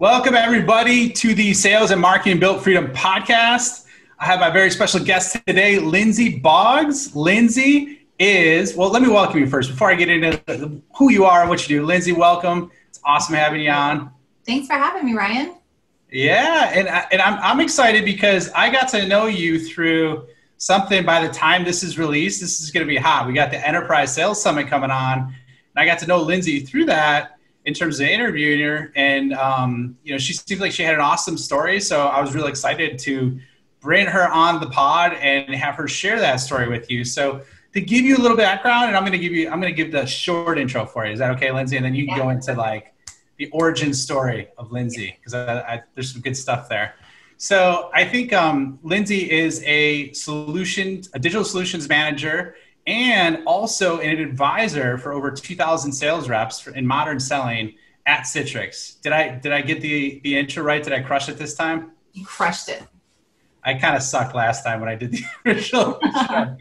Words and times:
Welcome, 0.00 0.36
everybody, 0.36 1.10
to 1.10 1.34
the 1.34 1.52
Sales 1.52 1.90
and 1.90 2.00
Marketing 2.00 2.38
Built 2.38 2.62
Freedom 2.62 2.86
podcast. 2.92 3.84
I 4.20 4.26
have 4.26 4.38
my 4.38 4.48
very 4.48 4.70
special 4.70 5.04
guest 5.04 5.36
today, 5.44 5.80
Lindsey 5.80 6.38
Boggs. 6.38 7.16
Lindsey 7.16 8.06
is, 8.16 8.76
well, 8.76 8.90
let 8.90 9.02
me 9.02 9.08
welcome 9.08 9.40
you 9.40 9.48
first 9.48 9.72
before 9.72 9.90
I 9.90 9.96
get 9.96 10.08
into 10.08 10.80
who 10.96 11.10
you 11.10 11.24
are 11.24 11.40
and 11.40 11.50
what 11.50 11.68
you 11.68 11.80
do. 11.80 11.84
Lindsey, 11.84 12.12
welcome. 12.12 12.70
It's 12.88 13.00
awesome 13.04 13.34
having 13.34 13.60
you 13.60 13.72
on. 13.72 14.12
Thanks 14.46 14.68
for 14.68 14.74
having 14.74 15.04
me, 15.04 15.14
Ryan. 15.14 15.56
Yeah, 16.12 16.70
and, 16.72 16.86
and 16.86 17.20
I'm, 17.20 17.40
I'm 17.42 17.58
excited 17.58 18.04
because 18.04 18.52
I 18.52 18.70
got 18.70 18.86
to 18.90 19.04
know 19.04 19.26
you 19.26 19.58
through 19.58 20.28
something 20.58 21.04
by 21.04 21.26
the 21.26 21.32
time 21.32 21.64
this 21.64 21.82
is 21.82 21.98
released. 21.98 22.40
This 22.40 22.60
is 22.60 22.70
going 22.70 22.86
to 22.86 22.88
be 22.88 22.98
hot. 22.98 23.26
We 23.26 23.32
got 23.32 23.50
the 23.50 23.66
Enterprise 23.66 24.14
Sales 24.14 24.40
Summit 24.40 24.68
coming 24.68 24.92
on, 24.92 25.18
and 25.18 25.34
I 25.74 25.84
got 25.84 25.98
to 25.98 26.06
know 26.06 26.22
Lindsey 26.22 26.60
through 26.60 26.84
that 26.84 27.37
in 27.64 27.74
terms 27.74 28.00
of 28.00 28.06
interviewing 28.06 28.60
her. 28.60 28.92
And, 28.96 29.34
um, 29.34 29.96
you 30.02 30.12
know, 30.12 30.18
she 30.18 30.32
seemed 30.32 30.60
like 30.60 30.72
she 30.72 30.82
had 30.82 30.94
an 30.94 31.00
awesome 31.00 31.36
story. 31.36 31.80
So 31.80 32.06
I 32.06 32.20
was 32.20 32.34
really 32.34 32.48
excited 32.48 32.98
to 33.00 33.38
bring 33.80 34.06
her 34.06 34.28
on 34.28 34.60
the 34.60 34.68
pod 34.68 35.12
and 35.14 35.54
have 35.54 35.74
her 35.76 35.86
share 35.86 36.18
that 36.18 36.36
story 36.36 36.68
with 36.68 36.90
you. 36.90 37.04
So 37.04 37.42
to 37.74 37.80
give 37.80 38.04
you 38.04 38.16
a 38.16 38.20
little 38.20 38.36
background, 38.36 38.88
and 38.88 38.96
I'm 38.96 39.02
going 39.02 39.12
to 39.12 39.18
give 39.18 39.32
you, 39.32 39.50
I'm 39.50 39.60
going 39.60 39.74
to 39.74 39.76
give 39.76 39.92
the 39.92 40.06
short 40.06 40.58
intro 40.58 40.86
for 40.86 41.06
you. 41.06 41.12
Is 41.12 41.18
that 41.18 41.30
okay, 41.32 41.52
Lindsey? 41.52 41.76
And 41.76 41.84
then 41.84 41.94
you 41.94 42.06
can 42.06 42.16
yeah. 42.16 42.22
go 42.22 42.28
into 42.30 42.54
like 42.54 42.94
the 43.36 43.48
origin 43.50 43.94
story 43.94 44.48
of 44.56 44.72
Lindsey 44.72 45.16
because 45.18 45.32
there's 45.94 46.12
some 46.12 46.22
good 46.22 46.36
stuff 46.36 46.68
there. 46.68 46.94
So 47.36 47.90
I 47.94 48.04
think 48.04 48.32
um, 48.32 48.80
Lindsey 48.82 49.30
is 49.30 49.62
a 49.64 50.12
solution, 50.12 51.02
a 51.14 51.20
digital 51.20 51.44
solutions 51.44 51.88
manager 51.88 52.56
and 52.88 53.44
also 53.46 54.00
an 54.00 54.18
advisor 54.18 54.96
for 54.96 55.12
over 55.12 55.30
2,000 55.30 55.92
sales 55.92 56.28
reps 56.28 56.66
in 56.68 56.86
modern 56.86 57.20
selling 57.20 57.74
at 58.06 58.22
Citrix. 58.22 59.00
Did 59.02 59.12
I 59.12 59.36
did 59.36 59.52
I 59.52 59.60
get 59.60 59.82
the 59.82 60.20
the 60.24 60.36
intro 60.38 60.64
right? 60.64 60.82
Did 60.82 60.94
I 60.94 61.02
crush 61.02 61.28
it 61.28 61.36
this 61.36 61.54
time? 61.54 61.92
You 62.14 62.24
crushed 62.24 62.70
it. 62.70 62.82
I 63.62 63.74
kind 63.74 63.94
of 63.94 64.02
sucked 64.02 64.34
last 64.34 64.64
time 64.64 64.80
when 64.80 64.88
I 64.88 64.94
did 64.94 65.12
the 65.12 65.22
original. 65.46 65.98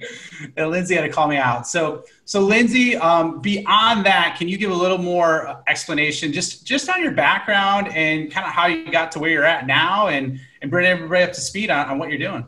and 0.58 0.70
Lindsey 0.70 0.96
had 0.96 1.04
to 1.04 1.10
call 1.10 1.30
me 1.30 1.38
out. 1.38 1.66
So 1.66 2.04
so 2.26 2.42
Lindsey, 2.42 2.98
um, 2.98 3.40
beyond 3.40 4.06
that, 4.06 4.36
can 4.38 4.50
you 4.50 4.58
give 4.58 4.72
a 4.72 4.76
little 4.76 4.98
more 4.98 5.64
explanation 5.68 6.34
just 6.34 6.68
just 6.68 6.90
on 6.90 7.02
your 7.02 7.14
background 7.14 7.88
and 7.94 8.30
kind 8.30 8.46
of 8.46 8.52
how 8.52 8.68
you 8.68 8.92
got 8.92 9.14
to 9.14 9.20
where 9.20 9.30
you're 9.30 9.46
at 9.46 9.66
now 9.66 10.08
and 10.10 10.42
and 10.62 10.70
bring 10.70 10.86
everybody 10.86 11.24
up 11.24 11.32
to 11.32 11.40
speed 11.40 11.72
on, 11.72 11.88
on 11.88 11.98
what 11.98 12.10
you're 12.10 12.18
doing? 12.18 12.46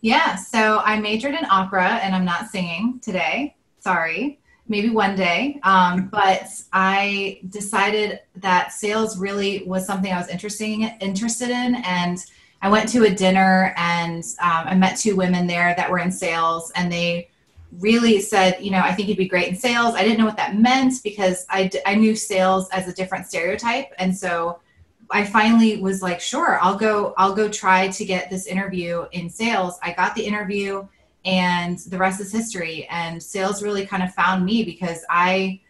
Yeah, 0.00 0.36
so 0.36 0.78
I 0.78 0.98
majored 0.98 1.34
in 1.34 1.44
opera 1.50 2.00
and 2.02 2.14
I'm 2.14 2.24
not 2.24 2.48
singing 2.48 3.00
today. 3.02 3.54
Sorry. 3.80 4.38
Maybe 4.68 4.88
one 4.88 5.16
day. 5.16 5.60
Um, 5.62 6.08
but 6.12 6.48
I 6.72 7.40
decided 7.48 8.20
that 8.36 8.72
sales 8.72 9.18
really 9.18 9.64
was 9.66 9.86
something 9.86 10.12
I 10.12 10.18
was 10.18 10.28
interested 10.28 10.64
in, 10.64 10.82
interested 11.00 11.50
in. 11.50 11.76
And 11.84 12.18
I 12.62 12.68
went 12.68 12.88
to 12.90 13.04
a 13.04 13.10
dinner 13.10 13.74
and 13.76 14.22
um, 14.40 14.66
I 14.66 14.74
met 14.74 14.98
two 14.98 15.16
women 15.16 15.46
there 15.46 15.74
that 15.76 15.90
were 15.90 15.98
in 15.98 16.12
sales 16.12 16.70
and 16.76 16.90
they 16.90 17.28
really 17.78 18.20
said, 18.20 18.58
you 18.60 18.70
know, 18.70 18.80
I 18.80 18.92
think 18.92 19.08
you'd 19.08 19.16
be 19.16 19.28
great 19.28 19.48
in 19.48 19.56
sales. 19.56 19.94
I 19.94 20.02
didn't 20.02 20.18
know 20.18 20.26
what 20.26 20.36
that 20.36 20.56
meant 20.56 20.94
because 21.04 21.46
I, 21.48 21.70
I 21.86 21.94
knew 21.94 22.16
sales 22.16 22.68
as 22.70 22.88
a 22.88 22.92
different 22.92 23.26
stereotype. 23.26 23.92
And 23.98 24.16
so 24.16 24.60
I 25.10 25.24
finally 25.24 25.80
was 25.80 26.02
like, 26.02 26.20
sure, 26.20 26.58
I'll 26.62 26.76
go, 26.76 27.14
I'll 27.16 27.34
go 27.34 27.48
try 27.48 27.88
to 27.88 28.04
get 28.04 28.30
this 28.30 28.46
interview 28.46 29.06
in 29.12 29.28
sales. 29.28 29.78
I 29.82 29.92
got 29.92 30.14
the 30.14 30.24
interview 30.24 30.86
and 31.24 31.78
the 31.78 31.98
rest 31.98 32.20
is 32.20 32.32
history. 32.32 32.86
And 32.90 33.22
sales 33.22 33.62
really 33.62 33.86
kind 33.86 34.02
of 34.02 34.14
found 34.14 34.44
me 34.44 34.64
because 34.64 35.04
I 35.10 35.60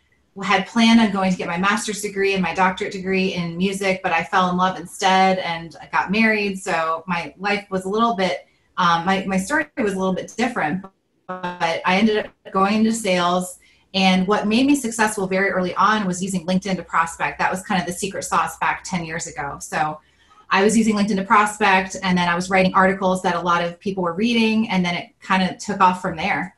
had 0.43 0.67
planned 0.67 1.01
on 1.01 1.11
going 1.11 1.33
to 1.33 1.37
get 1.37 1.49
my 1.49 1.59
master's 1.59 2.03
degree 2.03 2.35
and 2.35 2.43
my 2.43 2.55
doctorate 2.55 2.93
degree 2.93 3.35
in 3.35 3.57
music, 3.57 4.01
but 4.03 4.13
I 4.13 4.23
fell 4.25 4.51
in 4.51 4.57
love 4.57 4.79
instead 4.79 5.39
and 5.39 5.77
I 5.81 5.87
got 5.87 6.11
married. 6.11 6.59
So 6.59 7.03
my 7.07 7.35
life 7.39 7.67
was 7.71 7.85
a 7.85 7.89
little 7.89 8.15
bit, 8.15 8.47
um, 8.77 9.05
my, 9.05 9.25
my 9.27 9.37
story 9.37 9.67
was 9.79 9.95
a 9.95 9.99
little 9.99 10.15
bit 10.15 10.33
different, 10.37 10.85
but 11.27 11.83
I 11.85 11.97
ended 11.97 12.27
up 12.27 12.53
going 12.53 12.75
into 12.75 12.93
sales 12.93 13.59
and 13.95 14.27
what 14.27 14.47
made 14.47 14.67
me 14.67 14.77
successful 14.77 15.27
very 15.27 15.51
early 15.51 15.75
on 15.75 16.07
was 16.07 16.23
using 16.23 16.47
LinkedIn 16.47 16.77
to 16.77 16.83
prospect. 16.83 17.39
That 17.39 17.51
was 17.51 17.63
kind 17.63 17.81
of 17.81 17.87
the 17.87 17.93
secret 17.93 18.23
sauce 18.23 18.57
back 18.59 18.83
10 18.85 19.05
years 19.05 19.27
ago. 19.27 19.59
So 19.61 20.01
I 20.49 20.63
was 20.65 20.77
using 20.77 20.97
LinkedIn 20.97 21.17
to 21.17 21.25
prospect, 21.25 21.97
and 22.03 22.19
then 22.19 22.29
I 22.29 22.35
was 22.35 22.51
writing 22.51 22.75
articles 22.75 23.23
that 23.23 23.37
a 23.37 23.41
lot 23.41 23.65
of 23.65 23.79
people 23.79 24.03
were 24.03 24.15
reading, 24.15 24.69
and 24.69 24.85
then 24.85 24.95
it 24.95 25.11
kind 25.21 25.49
of 25.49 25.59
took 25.59 25.81
off 25.81 26.03
from 26.03 26.17
there. 26.17 26.57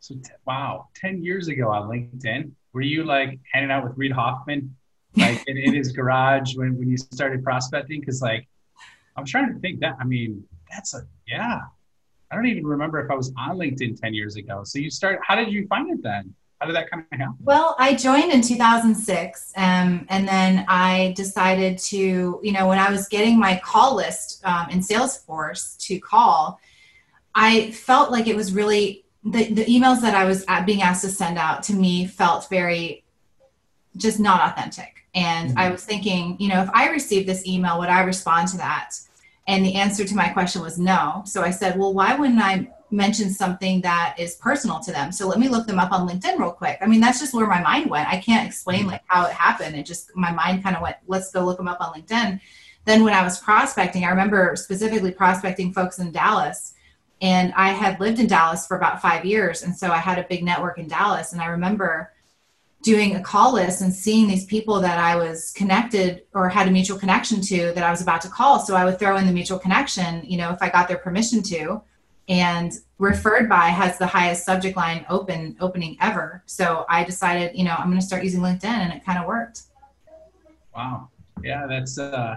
So, 0.00 0.16
wow, 0.46 0.88
10 0.96 1.22
years 1.22 1.48
ago 1.48 1.70
on 1.70 1.88
LinkedIn, 1.88 2.50
were 2.72 2.82
you 2.82 3.04
like 3.04 3.38
hanging 3.52 3.70
out 3.70 3.84
with 3.84 3.96
Reid 3.96 4.12
Hoffman, 4.12 4.74
like 5.16 5.42
in, 5.46 5.56
in 5.56 5.74
his 5.74 5.92
garage 5.92 6.56
when, 6.56 6.76
when 6.76 6.90
you 6.90 6.96
started 6.96 7.42
prospecting? 7.42 8.00
Because, 8.00 8.20
like, 8.20 8.46
I'm 9.16 9.24
trying 9.24 9.52
to 9.52 9.58
think 9.60 9.80
that, 9.80 9.96
I 10.00 10.04
mean, 10.04 10.44
that's 10.70 10.94
a, 10.94 11.02
yeah, 11.26 11.60
I 12.32 12.34
don't 12.36 12.46
even 12.46 12.66
remember 12.66 12.98
if 13.04 13.10
I 13.10 13.14
was 13.14 13.30
on 13.36 13.58
LinkedIn 13.58 14.00
10 14.00 14.14
years 14.14 14.36
ago. 14.36 14.62
So 14.64 14.78
you 14.78 14.90
start, 14.90 15.20
how 15.22 15.36
did 15.36 15.52
you 15.52 15.66
find 15.66 15.90
it 15.90 16.02
then? 16.02 16.34
How 16.58 16.66
did 16.66 16.76
that 16.76 16.90
kind 16.90 17.04
of 17.12 17.18
happen? 17.18 17.36
Well, 17.40 17.76
I 17.78 17.94
joined 17.94 18.32
in 18.32 18.40
2006. 18.40 19.52
Um, 19.54 20.06
and 20.08 20.26
then 20.26 20.64
I 20.66 21.12
decided 21.14 21.76
to, 21.78 22.40
you 22.42 22.52
know, 22.52 22.68
when 22.68 22.78
I 22.78 22.90
was 22.90 23.06
getting 23.08 23.38
my 23.38 23.60
call 23.62 23.96
list 23.96 24.42
um, 24.46 24.70
in 24.70 24.78
Salesforce 24.80 25.76
to 25.86 25.98
call, 25.98 26.58
I 27.34 27.70
felt 27.72 28.10
like 28.10 28.26
it 28.28 28.36
was 28.36 28.54
really, 28.54 29.04
the, 29.24 29.52
the 29.52 29.64
emails 29.66 30.00
that 30.00 30.14
I 30.14 30.24
was 30.24 30.46
being 30.64 30.80
asked 30.80 31.04
to 31.04 31.10
send 31.10 31.36
out 31.36 31.62
to 31.64 31.74
me 31.74 32.06
felt 32.06 32.48
very 32.48 33.04
just 33.96 34.18
not 34.18 34.50
authentic. 34.50 35.04
And 35.14 35.50
mm-hmm. 35.50 35.58
I 35.58 35.70
was 35.70 35.84
thinking, 35.84 36.36
you 36.40 36.48
know, 36.48 36.62
if 36.62 36.70
I 36.72 36.88
received 36.88 37.28
this 37.28 37.46
email, 37.46 37.78
would 37.78 37.90
I 37.90 38.02
respond 38.02 38.48
to 38.48 38.56
that? 38.56 38.94
And 39.46 39.64
the 39.64 39.74
answer 39.74 40.04
to 40.04 40.14
my 40.14 40.28
question 40.28 40.62
was 40.62 40.78
no. 40.78 41.22
So 41.26 41.42
I 41.42 41.50
said, 41.50 41.78
well, 41.78 41.92
why 41.92 42.14
wouldn't 42.14 42.40
I 42.40 42.70
mention 42.90 43.30
something 43.30 43.80
that 43.80 44.14
is 44.18 44.36
personal 44.36 44.78
to 44.80 44.92
them? 44.92 45.10
So 45.10 45.26
let 45.26 45.38
me 45.38 45.48
look 45.48 45.66
them 45.66 45.80
up 45.80 45.92
on 45.92 46.08
LinkedIn 46.08 46.38
real 46.38 46.52
quick. 46.52 46.78
I 46.80 46.86
mean, 46.86 47.00
that's 47.00 47.18
just 47.18 47.34
where 47.34 47.46
my 47.46 47.60
mind 47.60 47.90
went. 47.90 48.08
I 48.08 48.18
can't 48.18 48.46
explain 48.46 48.86
like 48.86 49.02
how 49.06 49.26
it 49.26 49.32
happened. 49.32 49.74
It 49.74 49.84
just, 49.84 50.14
my 50.14 50.30
mind 50.30 50.62
kind 50.62 50.76
of 50.76 50.82
went, 50.82 50.96
let's 51.08 51.32
go 51.32 51.44
look 51.44 51.56
them 51.56 51.68
up 51.68 51.80
on 51.80 51.92
LinkedIn. 51.92 52.40
Then 52.84 53.04
when 53.04 53.14
I 53.14 53.24
was 53.24 53.38
prospecting, 53.38 54.04
I 54.04 54.10
remember 54.10 54.54
specifically 54.56 55.12
prospecting 55.12 55.72
folks 55.72 55.98
in 55.98 56.12
Dallas. 56.12 56.74
And 57.20 57.52
I 57.54 57.68
had 57.70 58.00
lived 58.00 58.18
in 58.18 58.26
Dallas 58.26 58.66
for 58.66 58.76
about 58.76 59.00
five 59.00 59.24
years. 59.24 59.62
And 59.62 59.76
so 59.76 59.90
I 59.90 59.98
had 59.98 60.18
a 60.18 60.26
big 60.28 60.44
network 60.44 60.78
in 60.78 60.88
Dallas. 60.88 61.32
And 61.32 61.40
I 61.40 61.46
remember 61.46 62.12
doing 62.82 63.16
a 63.16 63.22
call 63.22 63.54
list 63.54 63.80
and 63.80 63.94
seeing 63.94 64.26
these 64.26 64.44
people 64.44 64.80
that 64.80 64.98
I 64.98 65.16
was 65.16 65.52
connected 65.52 66.24
or 66.34 66.48
had 66.48 66.68
a 66.68 66.70
mutual 66.70 66.98
connection 66.98 67.40
to 67.42 67.72
that 67.72 67.84
I 67.84 67.90
was 67.90 68.02
about 68.02 68.20
to 68.22 68.28
call. 68.28 68.58
So 68.58 68.74
I 68.74 68.84
would 68.84 68.98
throw 68.98 69.16
in 69.16 69.26
the 69.26 69.32
mutual 69.32 69.58
connection, 69.58 70.24
you 70.24 70.36
know, 70.36 70.50
if 70.50 70.60
I 70.60 70.68
got 70.68 70.88
their 70.88 70.98
permission 70.98 71.42
to. 71.44 71.80
And 72.28 72.72
referred 72.98 73.48
by 73.48 73.66
has 73.66 73.98
the 73.98 74.06
highest 74.06 74.44
subject 74.44 74.76
line 74.76 75.04
open 75.08 75.56
opening 75.60 75.96
ever. 76.00 76.42
So 76.46 76.84
I 76.88 77.04
decided, 77.04 77.56
you 77.56 77.64
know, 77.64 77.74
I'm 77.76 77.88
going 77.88 78.00
to 78.00 78.06
start 78.06 78.22
using 78.22 78.40
LinkedIn, 78.40 78.64
and 78.64 78.92
it 78.92 79.04
kind 79.04 79.18
of 79.18 79.26
worked. 79.26 79.62
Wow. 80.74 81.08
Yeah, 81.42 81.66
that's 81.66 81.98
uh, 81.98 82.36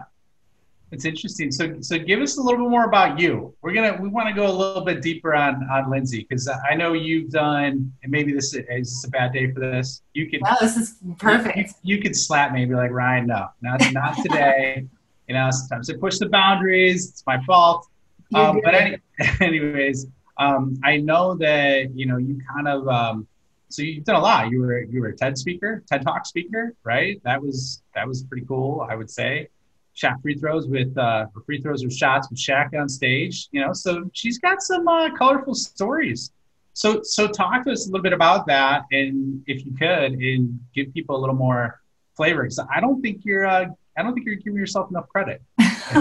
it's 0.95 1.03
interesting. 1.03 1.51
So, 1.51 1.75
so 1.81 1.99
give 1.99 2.21
us 2.21 2.37
a 2.37 2.41
little 2.41 2.63
bit 2.63 2.69
more 2.69 2.85
about 2.85 3.19
you. 3.19 3.53
We're 3.61 3.73
gonna 3.73 3.97
we 4.01 4.07
want 4.07 4.29
to 4.29 4.33
go 4.33 4.47
a 4.47 4.51
little 4.51 4.83
bit 4.83 5.01
deeper 5.01 5.35
on 5.35 5.67
on 5.69 5.91
Lindsey 5.91 6.25
because 6.27 6.47
I 6.47 6.73
know 6.73 6.93
you've 6.93 7.31
done, 7.31 7.91
and 8.01 8.11
maybe 8.11 8.31
this 8.31 8.53
is, 8.53 8.63
is 8.69 8.93
this 8.93 9.03
a 9.03 9.09
bad 9.09 9.33
day 9.33 9.51
for 9.51 9.59
this. 9.59 10.01
You 10.13 10.29
can. 10.29 10.39
No, 10.41 10.55
this 10.61 10.77
is 10.77 10.95
perfect. 11.17 11.57
You, 11.83 11.97
you, 11.97 12.01
could 12.01 12.15
slap 12.15 12.53
me 12.53 12.61
and 12.61 12.69
be 12.69 12.75
like, 12.75 12.91
Ryan, 12.91 13.27
no, 13.27 13.47
not 13.61 13.81
not 13.91 14.15
today. 14.23 14.87
you 15.27 15.35
know, 15.35 15.49
sometimes 15.51 15.89
I 15.89 15.97
push 15.97 16.17
the 16.17 16.29
boundaries. 16.29 17.09
It's 17.09 17.23
my 17.27 17.43
fault. 17.43 17.87
Um, 18.33 18.61
but 18.63 18.73
any, 18.73 18.97
anyways, 19.41 20.07
um, 20.37 20.79
I 20.81 20.95
know 20.95 21.35
that 21.35 21.93
you 21.93 22.05
know 22.05 22.17
you 22.17 22.39
kind 22.55 22.69
of. 22.69 22.87
Um, 22.87 23.27
so 23.67 23.81
you've 23.81 24.05
done 24.05 24.15
a 24.15 24.21
lot. 24.21 24.49
You 24.49 24.61
were 24.61 24.83
you 24.83 25.01
were 25.01 25.07
a 25.07 25.15
TED 25.15 25.37
speaker, 25.37 25.83
TED 25.91 26.03
Talk 26.03 26.25
speaker, 26.25 26.73
right? 26.85 27.21
That 27.25 27.41
was 27.41 27.83
that 27.95 28.07
was 28.07 28.23
pretty 28.23 28.45
cool, 28.45 28.87
I 28.89 28.95
would 28.95 29.09
say 29.09 29.49
shot 29.95 30.21
free 30.21 30.35
throws 30.35 30.67
with 30.67 30.95
uh, 30.97 31.25
free 31.45 31.61
throws 31.61 31.83
or 31.83 31.89
shots 31.89 32.29
with 32.29 32.39
Shaq 32.39 32.79
on 32.79 32.87
stage. 32.87 33.47
You 33.51 33.61
know, 33.61 33.73
so 33.73 34.09
she's 34.13 34.37
got 34.37 34.61
some 34.61 34.87
uh, 34.87 35.09
colorful 35.15 35.55
stories. 35.55 36.31
So, 36.73 37.01
so 37.03 37.27
talk 37.27 37.63
to 37.63 37.71
us 37.71 37.87
a 37.87 37.89
little 37.89 38.03
bit 38.03 38.13
about 38.13 38.45
that, 38.47 38.83
and 38.91 39.41
if 39.47 39.65
you 39.65 39.73
could, 39.73 40.13
and 40.13 40.59
give 40.75 40.93
people 40.93 41.15
a 41.15 41.19
little 41.19 41.35
more 41.35 41.81
flavor. 42.15 42.43
Because 42.43 42.59
I 42.73 42.79
don't 42.81 43.01
think 43.01 43.23
you're 43.23 43.47
uh, 43.47 43.67
I 43.97 44.03
don't 44.03 44.13
think 44.13 44.25
you're 44.25 44.35
giving 44.35 44.59
yourself 44.59 44.89
enough 44.89 45.07
credit. 45.07 45.41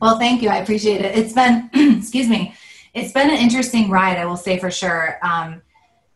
well, 0.00 0.18
thank 0.18 0.42
you. 0.42 0.50
I 0.50 0.58
appreciate 0.58 1.00
it. 1.00 1.16
It's 1.16 1.32
been, 1.32 1.70
excuse 1.98 2.28
me, 2.28 2.54
it's 2.94 3.12
been 3.12 3.30
an 3.30 3.36
interesting 3.36 3.90
ride, 3.90 4.18
I 4.18 4.26
will 4.26 4.36
say 4.36 4.58
for 4.58 4.70
sure. 4.70 5.18
Um, 5.22 5.62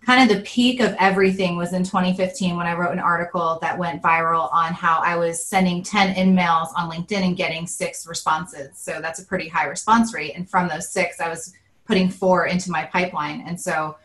kind 0.05 0.31
of 0.31 0.35
the 0.35 0.43
peak 0.45 0.81
of 0.81 0.95
everything 0.99 1.57
was 1.57 1.73
in 1.73 1.85
2015 1.85 2.57
when 2.57 2.67
I 2.67 2.75
wrote 2.75 2.93
an 2.93 2.99
article 2.99 3.59
that 3.61 3.79
went 3.79 4.03
viral 4.03 4.53
on 4.53 4.73
how 4.73 5.01
I 5.01 5.17
was 5.17 5.45
sending 5.45 5.83
10 5.83 6.17
in-mails 6.17 6.71
on 6.75 6.91
LinkedIn 6.91 7.23
and 7.23 7.37
getting 7.37 7.67
six 7.67 8.07
responses. 8.07 8.79
So 8.79 9.01
that's 9.03 9.21
a 9.21 9.27
pretty 9.27 9.49
high 9.49 9.67
response 9.67 10.15
rate. 10.15 10.33
And 10.35 10.49
from 10.49 10.69
those 10.69 10.89
six, 10.89 11.21
I 11.21 11.29
was 11.29 11.53
putting 11.85 12.09
four 12.09 12.47
into 12.47 12.71
my 12.71 12.85
pipeline. 12.87 13.45
And 13.47 13.61
so, 13.61 13.99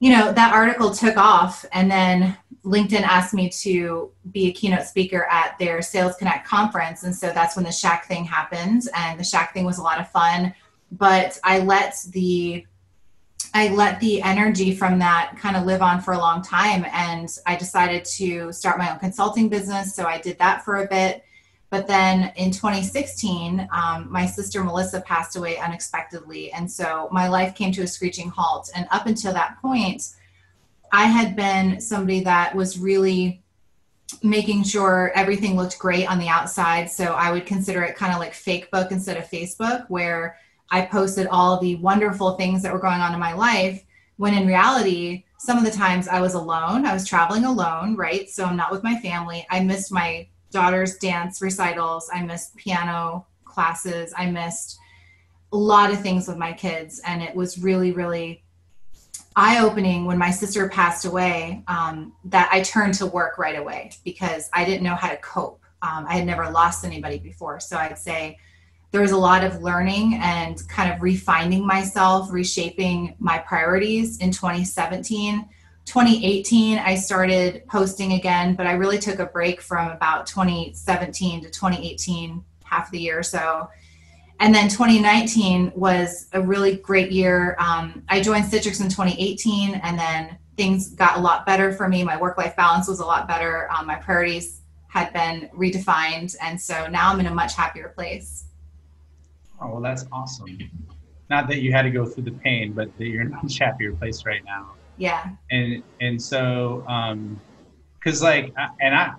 you 0.00 0.10
know, 0.10 0.32
that 0.32 0.52
article 0.52 0.90
took 0.90 1.16
off. 1.16 1.64
And 1.72 1.88
then 1.88 2.36
LinkedIn 2.64 3.02
asked 3.02 3.32
me 3.32 3.48
to 3.48 4.10
be 4.32 4.48
a 4.48 4.52
keynote 4.52 4.86
speaker 4.86 5.28
at 5.30 5.56
their 5.60 5.82
Sales 5.82 6.16
Connect 6.16 6.48
conference. 6.48 7.04
And 7.04 7.14
so 7.14 7.28
that's 7.32 7.54
when 7.54 7.64
the 7.64 7.70
Shaq 7.70 8.04
thing 8.06 8.24
happened. 8.24 8.82
And 8.96 9.20
the 9.20 9.24
Shaq 9.24 9.52
thing 9.52 9.64
was 9.64 9.78
a 9.78 9.82
lot 9.82 10.00
of 10.00 10.10
fun. 10.10 10.52
But 10.90 11.38
I 11.44 11.60
let 11.60 11.96
the 12.10 12.66
I 13.54 13.68
let 13.68 14.00
the 14.00 14.22
energy 14.22 14.74
from 14.74 14.98
that 15.00 15.34
kind 15.38 15.56
of 15.56 15.64
live 15.64 15.82
on 15.82 16.00
for 16.00 16.14
a 16.14 16.18
long 16.18 16.42
time. 16.42 16.86
And 16.92 17.28
I 17.46 17.56
decided 17.56 18.04
to 18.16 18.52
start 18.52 18.78
my 18.78 18.90
own 18.90 18.98
consulting 18.98 19.48
business. 19.48 19.94
So 19.94 20.04
I 20.04 20.18
did 20.18 20.38
that 20.38 20.64
for 20.64 20.82
a 20.82 20.86
bit. 20.86 21.24
But 21.68 21.86
then 21.86 22.32
in 22.36 22.50
2016, 22.50 23.68
um, 23.72 24.10
my 24.10 24.26
sister 24.26 24.62
Melissa 24.62 25.00
passed 25.00 25.36
away 25.36 25.56
unexpectedly. 25.58 26.52
And 26.52 26.70
so 26.70 27.08
my 27.12 27.28
life 27.28 27.54
came 27.54 27.72
to 27.72 27.82
a 27.82 27.86
screeching 27.86 28.28
halt. 28.28 28.70
And 28.74 28.86
up 28.90 29.06
until 29.06 29.32
that 29.32 29.60
point, 29.60 30.10
I 30.92 31.04
had 31.04 31.34
been 31.34 31.80
somebody 31.80 32.20
that 32.24 32.54
was 32.54 32.78
really 32.78 33.42
making 34.22 34.64
sure 34.64 35.12
everything 35.14 35.56
looked 35.56 35.78
great 35.78 36.10
on 36.10 36.18
the 36.18 36.28
outside. 36.28 36.90
So 36.90 37.14
I 37.14 37.32
would 37.32 37.46
consider 37.46 37.82
it 37.82 37.96
kind 37.96 38.12
of 38.12 38.18
like 38.18 38.34
fake 38.34 38.70
book 38.70 38.92
instead 38.92 39.16
of 39.16 39.24
Facebook, 39.30 39.86
where 39.88 40.36
I 40.72 40.86
posted 40.86 41.28
all 41.28 41.60
the 41.60 41.76
wonderful 41.76 42.32
things 42.32 42.62
that 42.62 42.72
were 42.72 42.80
going 42.80 43.00
on 43.00 43.12
in 43.12 43.20
my 43.20 43.34
life 43.34 43.84
when 44.16 44.34
in 44.34 44.46
reality, 44.46 45.24
some 45.38 45.58
of 45.58 45.64
the 45.64 45.70
times 45.70 46.08
I 46.08 46.20
was 46.20 46.34
alone. 46.34 46.86
I 46.86 46.94
was 46.94 47.06
traveling 47.06 47.44
alone, 47.44 47.94
right? 47.94 48.28
So 48.30 48.44
I'm 48.44 48.56
not 48.56 48.72
with 48.72 48.82
my 48.82 48.96
family. 49.00 49.46
I 49.50 49.60
missed 49.60 49.92
my 49.92 50.28
daughter's 50.50 50.96
dance 50.96 51.42
recitals. 51.42 52.08
I 52.12 52.22
missed 52.22 52.56
piano 52.56 53.26
classes. 53.44 54.14
I 54.16 54.30
missed 54.30 54.78
a 55.52 55.56
lot 55.56 55.90
of 55.92 56.00
things 56.00 56.26
with 56.26 56.38
my 56.38 56.52
kids. 56.52 57.00
And 57.04 57.22
it 57.22 57.34
was 57.34 57.58
really, 57.58 57.92
really 57.92 58.42
eye 59.36 59.58
opening 59.58 60.06
when 60.06 60.18
my 60.18 60.30
sister 60.30 60.68
passed 60.68 61.04
away 61.04 61.64
um, 61.68 62.14
that 62.24 62.48
I 62.50 62.62
turned 62.62 62.94
to 62.94 63.06
work 63.06 63.36
right 63.38 63.58
away 63.58 63.90
because 64.04 64.48
I 64.52 64.64
didn't 64.64 64.84
know 64.84 64.94
how 64.94 65.08
to 65.08 65.16
cope. 65.18 65.62
Um, 65.82 66.06
I 66.08 66.14
had 66.14 66.26
never 66.26 66.48
lost 66.50 66.84
anybody 66.84 67.18
before. 67.18 67.60
So 67.60 67.76
I'd 67.76 67.98
say, 67.98 68.38
there 68.92 69.00
was 69.00 69.10
a 69.10 69.16
lot 69.16 69.42
of 69.42 69.62
learning 69.62 70.20
and 70.22 70.66
kind 70.68 70.92
of 70.92 71.02
refining 71.02 71.66
myself, 71.66 72.30
reshaping 72.30 73.16
my 73.18 73.38
priorities 73.38 74.18
in 74.18 74.30
2017. 74.30 75.48
2018, 75.86 76.78
I 76.78 76.94
started 76.94 77.66
posting 77.66 78.12
again, 78.12 78.54
but 78.54 78.66
I 78.66 78.72
really 78.72 78.98
took 78.98 79.18
a 79.18 79.26
break 79.26 79.62
from 79.62 79.90
about 79.90 80.26
2017 80.26 81.40
to 81.40 81.50
2018, 81.50 82.44
half 82.64 82.90
the 82.90 83.00
year 83.00 83.18
or 83.18 83.22
so. 83.22 83.68
And 84.40 84.54
then 84.54 84.68
2019 84.68 85.72
was 85.74 86.28
a 86.32 86.40
really 86.40 86.76
great 86.76 87.10
year. 87.10 87.56
Um, 87.58 88.04
I 88.08 88.20
joined 88.20 88.44
Citrix 88.44 88.80
in 88.80 88.88
2018, 88.88 89.74
and 89.76 89.98
then 89.98 90.38
things 90.56 90.90
got 90.90 91.16
a 91.16 91.20
lot 91.20 91.46
better 91.46 91.72
for 91.72 91.88
me. 91.88 92.04
My 92.04 92.18
work 92.18 92.36
life 92.36 92.54
balance 92.56 92.88
was 92.88 93.00
a 93.00 93.06
lot 93.06 93.26
better. 93.26 93.70
Um, 93.72 93.86
my 93.86 93.96
priorities 93.96 94.60
had 94.88 95.12
been 95.14 95.48
redefined. 95.56 96.36
And 96.42 96.60
so 96.60 96.86
now 96.88 97.10
I'm 97.10 97.20
in 97.20 97.26
a 97.26 97.34
much 97.34 97.54
happier 97.54 97.88
place. 97.88 98.44
Oh, 99.62 99.74
well, 99.74 99.80
that's 99.80 100.04
awesome. 100.10 100.58
Not 101.30 101.48
that 101.48 101.62
you 101.62 101.72
had 101.72 101.82
to 101.82 101.90
go 101.90 102.04
through 102.04 102.24
the 102.24 102.32
pain, 102.32 102.72
but 102.72 102.96
that 102.98 103.06
you're 103.06 103.22
in 103.22 103.28
a 103.28 103.42
much 103.42 103.58
happier 103.58 103.92
place 103.92 104.26
right 104.26 104.44
now. 104.44 104.72
Yeah. 104.96 105.30
And 105.50 105.82
and 106.00 106.20
so, 106.20 106.84
um, 106.88 107.40
because 107.94 108.22
like, 108.22 108.52
and 108.80 108.94
I, 108.94 109.12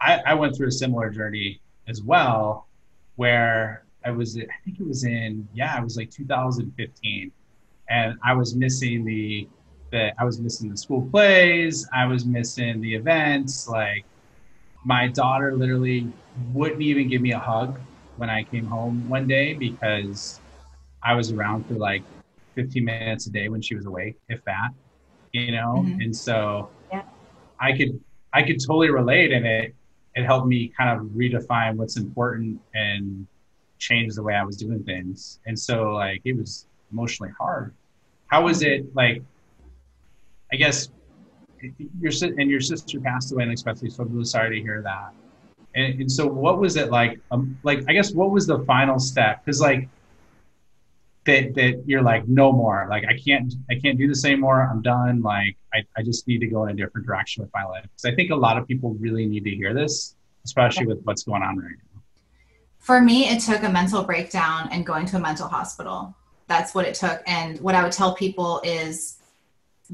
I, 0.00 0.22
I 0.26 0.34
went 0.34 0.56
through 0.56 0.68
a 0.68 0.72
similar 0.72 1.08
journey 1.10 1.60
as 1.88 2.02
well, 2.02 2.68
where 3.16 3.84
I 4.04 4.10
was, 4.10 4.36
I 4.36 4.46
think 4.64 4.78
it 4.78 4.86
was 4.86 5.04
in, 5.04 5.48
yeah, 5.54 5.78
it 5.80 5.82
was 5.82 5.96
like 5.96 6.10
2015, 6.10 7.32
and 7.88 8.18
I 8.22 8.34
was 8.34 8.54
missing 8.54 9.04
the, 9.04 9.48
the, 9.90 10.12
I 10.20 10.24
was 10.24 10.38
missing 10.38 10.68
the 10.70 10.76
school 10.76 11.08
plays, 11.10 11.88
I 11.94 12.04
was 12.04 12.26
missing 12.26 12.80
the 12.80 12.94
events, 12.94 13.68
like. 13.68 14.04
My 14.84 15.08
daughter 15.08 15.56
literally 15.56 16.10
wouldn't 16.52 16.80
even 16.80 17.08
give 17.08 17.20
me 17.20 17.32
a 17.32 17.38
hug 17.38 17.80
when 18.18 18.28
I 18.28 18.42
came 18.42 18.66
home 18.66 19.08
one 19.08 19.26
day 19.26 19.54
because 19.54 20.40
I 21.02 21.14
was 21.14 21.32
around 21.32 21.66
for 21.66 21.74
like 21.74 22.02
15 22.54 22.84
minutes 22.84 23.26
a 23.26 23.30
day 23.30 23.48
when 23.48 23.62
she 23.62 23.74
was 23.74 23.86
awake, 23.86 24.16
if 24.28 24.44
that, 24.44 24.70
you 25.32 25.52
know? 25.52 25.84
Mm-hmm. 25.86 26.00
And 26.00 26.16
so 26.16 26.68
yeah. 26.92 27.02
I 27.60 27.76
could, 27.76 28.00
I 28.32 28.42
could 28.42 28.60
totally 28.60 28.90
relate 28.90 29.32
and 29.32 29.46
it, 29.46 29.74
it 30.14 30.24
helped 30.24 30.48
me 30.48 30.72
kind 30.76 30.98
of 30.98 31.06
redefine 31.08 31.76
what's 31.76 31.96
important 31.96 32.60
and 32.74 33.26
change 33.78 34.14
the 34.14 34.22
way 34.22 34.34
I 34.34 34.42
was 34.42 34.56
doing 34.56 34.82
things. 34.82 35.38
And 35.46 35.58
so 35.58 35.92
like, 35.92 36.20
it 36.24 36.36
was 36.36 36.66
emotionally 36.90 37.32
hard. 37.38 37.72
How 38.26 38.42
was 38.42 38.62
it 38.62 38.94
like, 38.94 39.22
I 40.52 40.56
guess 40.56 40.88
your, 42.00 42.12
and 42.38 42.50
your 42.50 42.60
sister 42.60 43.00
passed 43.00 43.32
away 43.32 43.44
unexpectedly. 43.44 43.90
So 43.90 44.02
I'm 44.02 44.12
really 44.12 44.24
sorry 44.24 44.56
to 44.56 44.62
hear 44.62 44.82
that. 44.82 45.12
And, 45.74 46.00
and 46.00 46.10
so, 46.10 46.26
what 46.26 46.58
was 46.58 46.76
it 46.76 46.90
like? 46.90 47.20
Um, 47.30 47.58
like, 47.62 47.84
I 47.88 47.92
guess, 47.92 48.12
what 48.12 48.30
was 48.30 48.46
the 48.46 48.60
final 48.60 48.98
step? 48.98 49.44
Because, 49.44 49.60
like, 49.60 49.88
that 51.24 51.54
that 51.54 51.82
you're 51.86 52.02
like, 52.02 52.26
no 52.26 52.52
more. 52.52 52.86
Like, 52.88 53.04
I 53.04 53.18
can't, 53.18 53.52
I 53.70 53.74
can't 53.74 53.98
do 53.98 54.08
this 54.08 54.24
anymore. 54.24 54.68
I'm 54.70 54.82
done. 54.82 55.22
Like, 55.22 55.56
I, 55.74 55.84
I 55.96 56.02
just 56.02 56.26
need 56.26 56.38
to 56.38 56.46
go 56.46 56.64
in 56.64 56.70
a 56.70 56.74
different 56.74 57.06
direction 57.06 57.42
with 57.42 57.50
my 57.54 57.64
life. 57.64 57.82
Because 57.82 58.06
I 58.06 58.14
think 58.14 58.30
a 58.30 58.36
lot 58.36 58.56
of 58.56 58.66
people 58.66 58.94
really 58.94 59.26
need 59.26 59.44
to 59.44 59.50
hear 59.50 59.74
this, 59.74 60.16
especially 60.44 60.86
with 60.86 61.02
what's 61.04 61.22
going 61.22 61.42
on 61.42 61.58
right 61.58 61.76
now. 61.94 62.02
For 62.78 63.00
me, 63.00 63.28
it 63.28 63.40
took 63.40 63.62
a 63.62 63.68
mental 63.68 64.02
breakdown 64.02 64.70
and 64.72 64.86
going 64.86 65.04
to 65.06 65.16
a 65.16 65.20
mental 65.20 65.48
hospital. 65.48 66.14
That's 66.46 66.74
what 66.74 66.86
it 66.86 66.94
took. 66.94 67.22
And 67.26 67.60
what 67.60 67.74
I 67.74 67.82
would 67.82 67.92
tell 67.92 68.14
people 68.14 68.62
is 68.64 69.18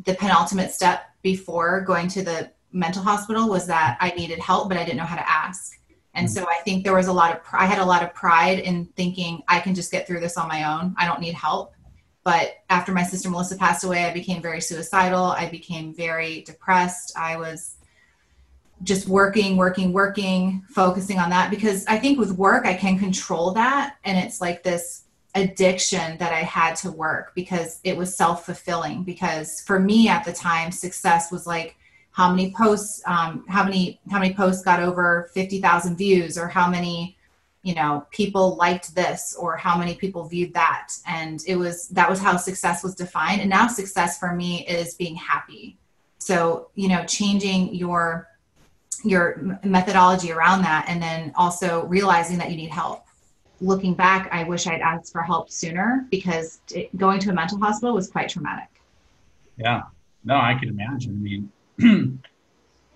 the 0.05 0.15
penultimate 0.15 0.71
step 0.71 1.07
before 1.23 1.81
going 1.81 2.07
to 2.09 2.23
the 2.23 2.51
mental 2.75 3.03
hospital 3.03 3.49
was 3.49 3.67
that 3.69 3.97
I 4.01 4.11
needed 4.11 4.39
help, 4.41 4.69
but 4.69 4.77
I 4.77 4.85
didn't 4.85 4.99
know 4.99 5.05
how 5.05 5.17
to 5.17 5.31
ask. 5.31 5.79
And 6.15 6.27
hmm. 6.27 6.33
so 6.33 6.47
I 6.49 6.57
think 6.65 6.85
there 6.85 6.95
was 6.95 7.07
a 7.07 7.13
lot 7.13 7.35
of, 7.35 7.41
I 7.53 7.67
had 7.67 7.79
a 7.79 7.85
lot 7.85 8.03
of 8.03 8.13
pride 8.13 8.59
in 8.59 8.87
thinking 8.97 9.43
I 9.49 9.61
can 9.61 9.75
just 9.75 9.91
get 9.91 10.07
through 10.07 10.21
this 10.21 10.37
on 10.37 10.49
my 10.49 10.65
own. 10.65 10.95
I 10.99 11.07
don't 11.07 11.21
need 11.21 11.35
help. 11.35 11.73
But 12.25 12.57
after 12.71 12.93
my 12.93 13.03
sister 13.03 13.31
Melissa 13.31 13.57
passed 13.57 13.85
away, 13.85 14.05
I 14.05 14.13
became 14.13 14.41
very 14.41 14.61
suicidal. 14.61 15.25
I 15.25 15.49
became 15.51 15.95
very 15.95 16.41
depressed. 16.43 17.17
I 17.19 17.37
was 17.37 17.77
just 18.83 19.07
working, 19.07 19.57
working, 19.57 19.93
working, 19.93 20.63
focusing 20.71 21.19
on 21.19 21.31
that 21.31 21.51
because 21.51 21.87
I 21.87 21.99
think 21.99 22.19
with 22.19 22.33
work, 22.33 22.67
I 22.67 22.75
can 22.75 22.99
control 22.99 23.53
that. 23.53 23.97
And 24.05 24.17
it's 24.19 24.41
like 24.41 24.63
this 24.63 25.05
addiction 25.35 26.17
that 26.19 26.33
I 26.33 26.41
had 26.41 26.77
to 26.77 26.91
work 26.91 27.35
because 27.35 27.81
it 27.85 27.97
was 27.97 28.17
self 28.17 28.47
fulfilling. 28.47 29.05
Because 29.05 29.61
for 29.61 29.79
me 29.79 30.09
at 30.09 30.25
the 30.25 30.33
time, 30.33 30.73
success 30.73 31.31
was 31.31 31.47
like, 31.47 31.77
how 32.15 32.31
many 32.31 32.53
posts 32.53 33.03
um, 33.07 33.45
how 33.49 33.65
many 33.65 34.01
how 34.09 34.21
many 34.21 34.33
posts 34.33 34.63
got 34.63 34.81
over 34.81 35.29
50,000 35.35 35.97
views 35.97 36.39
or 36.39 36.47
how 36.47 36.71
many 36.71 37.17
you 37.63 37.75
know 37.75 38.07
people 38.13 38.55
liked 38.55 38.95
this 38.95 39.35
or 39.37 39.57
how 39.57 39.77
many 39.77 39.97
people 39.97 40.23
viewed 40.25 40.55
that. 40.55 40.93
And 41.09 41.43
it 41.49 41.57
was 41.57 41.89
that 41.89 42.09
was 42.09 42.21
how 42.21 42.37
success 42.37 42.85
was 42.85 42.95
defined. 42.95 43.41
And 43.41 43.51
now 43.51 43.67
success 43.67 44.19
for 44.19 44.33
me 44.33 44.65
is 44.67 44.95
being 44.95 45.17
happy. 45.17 45.77
So 46.19 46.69
you 46.77 46.89
know 46.89 47.05
changing 47.05 47.75
your 47.75 48.29
your 49.03 49.59
methodology 49.65 50.31
around 50.31 50.63
that 50.63 50.87
and 50.89 51.03
then 51.03 51.33
also 51.35 51.85
realizing 51.87 52.39
that 52.39 52.49
you 52.49 52.57
need 52.57 52.71
help. 52.71 53.05
Looking 53.61 53.95
back 53.95 54.29
i 54.31 54.45
wish 54.45 54.67
i'd 54.67 54.81
asked 54.81 55.11
for 55.11 55.23
help 55.23 55.51
sooner 55.51 56.07
because 56.11 56.61
it, 56.73 56.95
going 56.97 57.19
to 57.21 57.31
a 57.31 57.33
mental 57.33 57.59
hospital 57.59 57.95
was 57.95 58.09
quite 58.09 58.29
traumatic. 58.29 58.69
Yeah. 59.57 59.83
No 60.25 60.37
i 60.37 60.55
can 60.55 60.69
imagine. 60.69 61.13
I 61.13 61.19
mean 61.19 61.51
and 61.81 62.21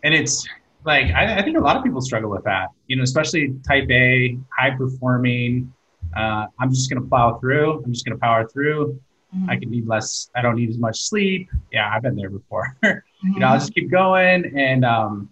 it's 0.03 0.47
like 0.85 1.07
I, 1.13 1.39
I, 1.39 1.43
think 1.43 1.57
a 1.57 1.61
lot 1.61 1.77
of 1.77 1.83
people 1.83 2.01
struggle 2.01 2.31
with 2.31 2.45
that 2.45 2.69
you 2.87 2.97
know 2.97 3.03
especially 3.03 3.55
type 3.67 3.91
a 3.91 4.39
high 4.57 4.71
performing 4.71 5.73
uh, 6.17 6.47
i'm 6.59 6.71
just 6.71 6.89
going 6.91 7.03
to 7.03 7.09
plow 7.09 7.39
through 7.39 7.83
i'm 7.85 7.93
just 7.93 8.05
going 8.05 8.17
to 8.17 8.21
power 8.21 8.47
through 8.49 9.01
mm-hmm. 9.35 9.51
i 9.51 9.57
can 9.57 9.71
need 9.71 9.87
less 9.87 10.31
i 10.37 10.43
don't 10.43 10.57
need 10.57 10.71
as 10.71 10.79
much 10.79 11.01
sleep 11.01 11.49
yeah 11.73 11.91
i've 11.93 12.03
been 12.03 12.17
there 12.17 12.31
before 12.31 12.77
mm-hmm. 12.83 12.99
you 13.33 13.41
know 13.41 13.49
i'll 13.49 13.59
just 13.59 13.75
keep 13.75 13.91
going 13.91 14.57
and 14.57 14.85
um, 14.85 15.29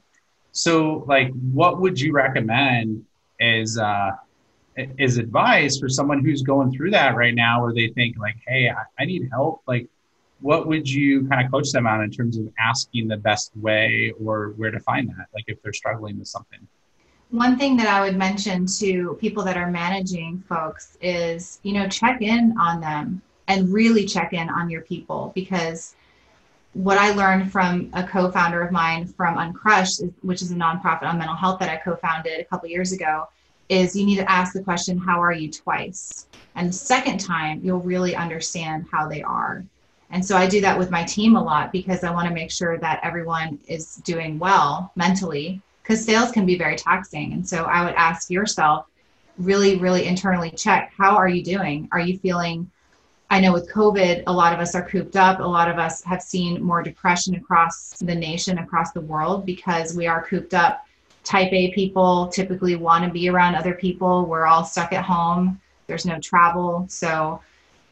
so 0.53 1.05
like 1.07 1.33
what 1.53 1.81
would 1.81 2.01
you 2.01 2.13
recommend 2.13 3.05
as 3.41 3.79
uh, 3.79 4.11
as 4.99 5.17
advice 5.19 5.79
for 5.79 5.89
someone 5.89 6.25
who's 6.25 6.43
going 6.43 6.73
through 6.73 6.91
that 6.91 7.15
right 7.17 7.35
now 7.35 7.63
where 7.63 7.73
they 7.73 7.89
think 7.89 8.19
like 8.19 8.37
hey 8.47 8.69
I, 8.69 9.03
I 9.03 9.05
need 9.05 9.29
help 9.31 9.63
like 9.67 9.89
what 10.41 10.67
would 10.67 10.89
you 10.89 11.27
kind 11.29 11.45
of 11.45 11.51
coach 11.51 11.71
them 11.73 11.87
on 11.87 12.03
in 12.03 12.11
terms 12.11 12.37
of 12.37 12.49
asking 12.59 13.09
the 13.09 13.17
best 13.17 13.51
way 13.57 14.13
or 14.23 14.51
where 14.57 14.71
to 14.71 14.81
find 14.81 15.09
that 15.09 15.27
like 15.35 15.45
if 15.47 15.61
they're 15.63 15.73
struggling 15.73 16.19
with 16.19 16.29
something 16.29 16.61
One 17.31 17.59
thing 17.59 17.77
that 17.79 17.89
I 17.89 18.01
would 18.03 18.17
mention 18.17 18.67
to 18.79 19.17
people 19.21 19.43
that 19.45 19.57
are 19.57 19.71
managing 19.71 20.45
folks 20.49 20.97
is, 21.01 21.59
you 21.63 21.73
know, 21.73 21.89
check 21.89 22.23
in 22.23 22.55
on 22.59 22.81
them 22.81 23.21
and 23.49 23.73
really 23.73 24.05
check 24.05 24.33
in 24.33 24.49
on 24.49 24.71
your 24.71 24.83
people 24.83 25.33
because 25.35 25.97
what 26.73 26.99
I 26.99 27.13
learned 27.13 27.51
from 27.51 27.91
a 27.95 28.05
co-founder 28.07 28.61
of 28.63 28.71
mine 28.71 29.07
from 29.07 29.39
Uncrushed, 29.39 30.03
which 30.23 30.43
is 30.43 30.51
a 30.51 30.55
nonprofit 30.55 31.05
on 31.05 31.19
mental 31.19 31.35
health 31.35 31.59
that 31.61 31.71
I 31.71 31.77
co-founded 31.77 32.39
a 32.39 32.45
couple 32.45 32.69
years 32.69 32.93
ago, 32.93 33.29
is 33.69 33.97
you 33.97 34.05
need 34.05 34.17
to 34.17 34.31
ask 34.31 34.53
the 34.53 34.63
question, 34.63 34.99
how 34.99 35.21
are 35.21 35.33
you 35.33 35.51
twice? 35.51 36.27
And 36.55 36.69
the 36.69 36.73
second 36.73 37.19
time, 37.19 37.61
you'll 37.65 37.81
really 37.81 38.15
understand 38.15 38.87
how 38.93 39.09
they 39.09 39.23
are. 39.23 39.65
And 40.11 40.25
so 40.25 40.37
I 40.37 40.47
do 40.47 40.61
that 40.61 40.79
with 40.79 40.91
my 40.91 41.05
team 41.05 41.37
a 41.37 41.43
lot 41.43 41.73
because 41.73 42.05
I 42.05 42.13
want 42.13 42.29
to 42.29 42.35
make 42.35 42.51
sure 42.51 42.79
that 42.79 43.01
everyone 43.03 43.59
is 43.67 43.97
doing 43.97 44.39
well 44.39 44.93
mentally 44.95 45.61
because 45.83 46.05
sales 46.05 46.31
can 46.31 46.47
be 46.47 46.57
very 46.57 46.77
taxing. 46.77 47.33
And 47.33 47.49
so 47.49 47.65
I 47.65 47.85
would 47.85 47.95
ask 47.95 48.31
yourself, 48.31 48.87
really, 49.39 49.77
really 49.77 50.07
internally 50.07 50.51
check 50.51 50.93
how 50.97 51.17
are 51.17 51.29
you 51.29 51.43
doing? 51.43 51.89
Are 51.93 52.01
you 52.01 52.19
feeling? 52.19 52.71
I 53.31 53.41
know 53.41 53.53
with 53.53 53.71
COVID, 53.73 54.23
a 54.27 54.33
lot 54.33 54.53
of 54.53 54.61
us 54.61 54.75
are 54.75 54.89
cooped 54.89 55.17
up. 55.17 55.41
A 55.41 55.43
lot 55.43 55.69
of 55.69 55.79
us 55.79 56.03
have 56.05 56.23
seen 56.23 56.63
more 56.63 56.83
depression 56.83 57.35
across 57.35 57.91
the 58.01 58.15
nation, 58.15 58.59
across 58.59 58.93
the 58.93 59.01
world, 59.01 59.45
because 59.45 59.97
we 59.97 60.07
are 60.07 60.25
cooped 60.25 60.55
up 60.55 60.87
type 61.25 61.53
A 61.53 61.73
people 61.73 62.29
typically 62.29 62.77
want 62.77 63.05
to 63.05 63.11
be 63.11 63.29
around 63.29 63.57
other 63.57 63.75
people. 63.75 64.27
We're 64.27 64.47
all 64.47 64.65
stuck 64.65 64.93
at 64.93 65.05
home. 65.05 65.61
There's 65.89 66.07
no 66.07 66.21
travel. 66.21 66.87
So 66.89 67.41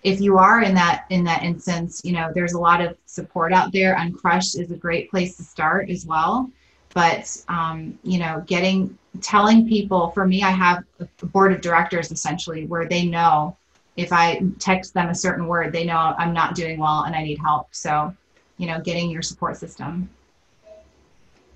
if 0.04 0.20
you 0.20 0.36
are 0.36 0.62
in 0.62 0.74
that 0.74 1.06
in 1.08 1.24
that 1.24 1.42
instance, 1.42 2.02
you 2.04 2.12
know, 2.12 2.30
there's 2.34 2.52
a 2.52 2.58
lot 2.58 2.80
of 2.82 2.96
support 3.06 3.52
out 3.52 3.72
there. 3.72 3.96
Uncrushed 3.98 4.58
is 4.58 4.70
a 4.70 4.76
great 4.76 5.10
place 5.10 5.36
to 5.38 5.42
start 5.42 5.88
as 5.88 6.06
well. 6.06 6.50
But 6.92 7.36
um, 7.48 7.98
you 8.04 8.18
know, 8.18 8.44
getting 8.46 8.96
telling 9.22 9.66
people 9.66 10.10
for 10.10 10.26
me, 10.26 10.42
I 10.42 10.50
have 10.50 10.84
a 11.00 11.26
board 11.26 11.52
of 11.52 11.62
directors 11.62 12.12
essentially 12.12 12.66
where 12.66 12.86
they 12.86 13.06
know 13.06 13.56
if 13.96 14.12
I 14.12 14.42
text 14.58 14.92
them 14.92 15.08
a 15.08 15.14
certain 15.14 15.46
word, 15.46 15.72
they 15.72 15.84
know 15.84 16.14
I'm 16.18 16.34
not 16.34 16.54
doing 16.54 16.78
well 16.78 17.04
and 17.04 17.16
I 17.16 17.22
need 17.22 17.38
help. 17.38 17.68
So, 17.72 18.14
you 18.58 18.66
know, 18.66 18.80
getting 18.80 19.08
your 19.08 19.22
support 19.22 19.56
system. 19.56 20.10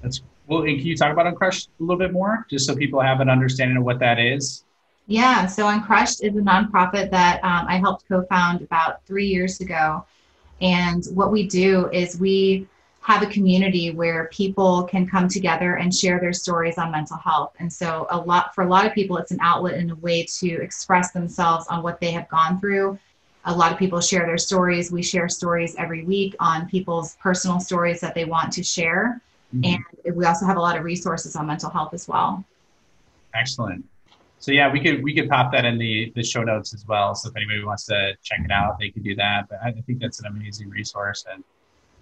That's 0.00 0.22
well, 0.46 0.62
can 0.62 0.78
you 0.78 0.96
talk 0.96 1.12
about 1.12 1.26
Uncrushed 1.26 1.68
a 1.78 1.82
little 1.82 1.98
bit 1.98 2.12
more, 2.12 2.46
just 2.48 2.66
so 2.66 2.74
people 2.74 3.00
have 3.02 3.20
an 3.20 3.28
understanding 3.28 3.76
of 3.76 3.84
what 3.84 3.98
that 3.98 4.18
is? 4.18 4.64
Yeah, 5.08 5.46
so 5.46 5.66
Uncrushed 5.68 6.22
is 6.22 6.36
a 6.36 6.40
nonprofit 6.40 7.10
that 7.10 7.42
um, 7.42 7.66
I 7.66 7.78
helped 7.78 8.06
co-found 8.06 8.60
about 8.60 9.02
three 9.06 9.26
years 9.26 9.60
ago, 9.60 10.04
and 10.60 11.02
what 11.14 11.32
we 11.32 11.46
do 11.46 11.88
is 11.90 12.20
we 12.20 12.68
have 13.00 13.22
a 13.22 13.26
community 13.26 13.90
where 13.90 14.28
people 14.30 14.82
can 14.82 15.08
come 15.08 15.26
together 15.26 15.76
and 15.76 15.94
share 15.94 16.20
their 16.20 16.34
stories 16.34 16.76
on 16.76 16.90
mental 16.90 17.16
health. 17.16 17.54
And 17.58 17.72
so 17.72 18.06
a 18.10 18.18
lot 18.18 18.54
for 18.54 18.64
a 18.64 18.68
lot 18.68 18.84
of 18.84 18.92
people, 18.92 19.16
it's 19.16 19.30
an 19.30 19.38
outlet 19.40 19.76
and 19.76 19.90
a 19.90 19.94
way 19.94 20.24
to 20.24 20.60
express 20.60 21.12
themselves 21.12 21.66
on 21.68 21.82
what 21.82 22.00
they 22.00 22.10
have 22.10 22.28
gone 22.28 22.60
through. 22.60 22.98
A 23.46 23.54
lot 23.54 23.72
of 23.72 23.78
people 23.78 24.02
share 24.02 24.26
their 24.26 24.36
stories. 24.36 24.92
We 24.92 25.02
share 25.02 25.26
stories 25.30 25.74
every 25.78 26.04
week 26.04 26.34
on 26.38 26.68
people's 26.68 27.16
personal 27.16 27.60
stories 27.60 27.98
that 28.02 28.14
they 28.14 28.26
want 28.26 28.52
to 28.52 28.62
share. 28.62 29.22
Mm-hmm. 29.56 29.78
And 30.04 30.14
we 30.16 30.26
also 30.26 30.44
have 30.44 30.58
a 30.58 30.60
lot 30.60 30.76
of 30.76 30.84
resources 30.84 31.34
on 31.34 31.46
mental 31.46 31.70
health 31.70 31.94
as 31.94 32.08
well. 32.08 32.44
Excellent. 33.32 33.86
So 34.40 34.52
yeah, 34.52 34.72
we 34.72 34.80
could 34.80 35.02
we 35.02 35.14
could 35.14 35.28
pop 35.28 35.52
that 35.52 35.64
in 35.64 35.78
the 35.78 36.12
the 36.14 36.22
show 36.22 36.42
notes 36.42 36.72
as 36.72 36.86
well. 36.86 37.14
So 37.14 37.30
if 37.30 37.36
anybody 37.36 37.64
wants 37.64 37.84
to 37.86 38.16
check 38.22 38.40
it 38.44 38.50
out, 38.50 38.78
they 38.78 38.90
could 38.90 39.04
do 39.04 39.14
that. 39.16 39.48
But 39.48 39.58
I 39.64 39.72
think 39.72 40.00
that's 40.00 40.20
an 40.20 40.26
amazing 40.26 40.70
resource, 40.70 41.24
and 41.32 41.42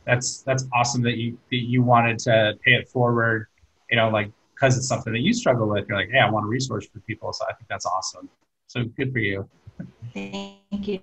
that's 0.04 0.42
that's 0.42 0.66
awesome 0.74 1.02
that 1.02 1.16
you 1.16 1.38
that 1.50 1.56
you 1.56 1.82
wanted 1.82 2.18
to 2.20 2.58
pay 2.64 2.72
it 2.72 2.88
forward. 2.88 3.46
You 3.90 3.96
know, 3.96 4.10
like 4.10 4.30
because 4.54 4.76
it's 4.76 4.88
something 4.88 5.12
that 5.12 5.20
you 5.20 5.32
struggle 5.32 5.68
with. 5.68 5.88
You're 5.88 5.98
like, 5.98 6.10
hey, 6.10 6.18
I 6.18 6.30
want 6.30 6.44
a 6.44 6.48
resource 6.48 6.86
for 6.86 7.00
people. 7.00 7.32
So 7.32 7.44
I 7.48 7.54
think 7.54 7.68
that's 7.68 7.86
awesome. 7.86 8.28
So 8.66 8.84
good 8.84 9.12
for 9.12 9.18
you. 9.18 9.48
Thank 10.12 10.88
you. 10.88 11.00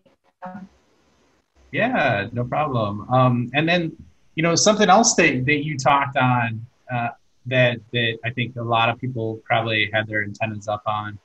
Yeah, 1.72 2.28
no 2.32 2.44
problem. 2.44 3.10
Um, 3.10 3.50
and 3.56 3.68
then 3.68 3.96
you 4.36 4.44
know, 4.44 4.56
something 4.56 4.90
else 4.90 5.16
that, 5.16 5.46
that 5.46 5.64
you 5.64 5.78
talked 5.78 6.18
on 6.18 6.66
uh, 6.92 7.10
that 7.48 7.80
that 7.92 8.18
I 8.24 8.30
think 8.32 8.56
a 8.56 8.64
lot 8.64 8.90
of 8.90 9.00
people 9.00 9.42
probably 9.44 9.90
had 9.94 10.08
their 10.08 10.24
antennas 10.24 10.68
up 10.68 10.84
on. 10.86 11.20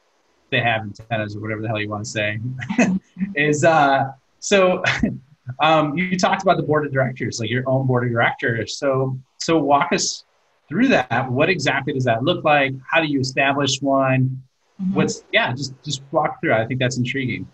They 0.50 0.60
have 0.60 0.82
antennas 0.82 1.36
or 1.36 1.40
whatever 1.40 1.62
the 1.62 1.68
hell 1.68 1.80
you 1.80 1.88
want 1.88 2.04
to 2.04 2.10
say. 2.10 2.40
is 3.34 3.64
uh, 3.64 4.12
so 4.38 4.82
um, 5.60 5.96
you 5.96 6.18
talked 6.18 6.42
about 6.42 6.56
the 6.56 6.62
board 6.62 6.86
of 6.86 6.92
directors, 6.92 7.40
like 7.40 7.50
your 7.50 7.68
own 7.68 7.86
board 7.86 8.04
of 8.04 8.10
directors. 8.10 8.76
So 8.76 9.18
so 9.38 9.58
walk 9.58 9.92
us 9.92 10.24
through 10.68 10.88
that. 10.88 11.30
What 11.30 11.48
exactly 11.48 11.92
does 11.92 12.04
that 12.04 12.22
look 12.22 12.44
like? 12.44 12.74
How 12.90 13.00
do 13.00 13.06
you 13.06 13.20
establish 13.20 13.80
one? 13.80 14.42
Mm-hmm. 14.80 14.94
What's 14.94 15.24
yeah, 15.32 15.52
just 15.52 15.74
just 15.84 16.02
walk 16.10 16.40
through. 16.40 16.54
I 16.54 16.66
think 16.66 16.80
that's 16.80 16.98
intriguing. 16.98 17.46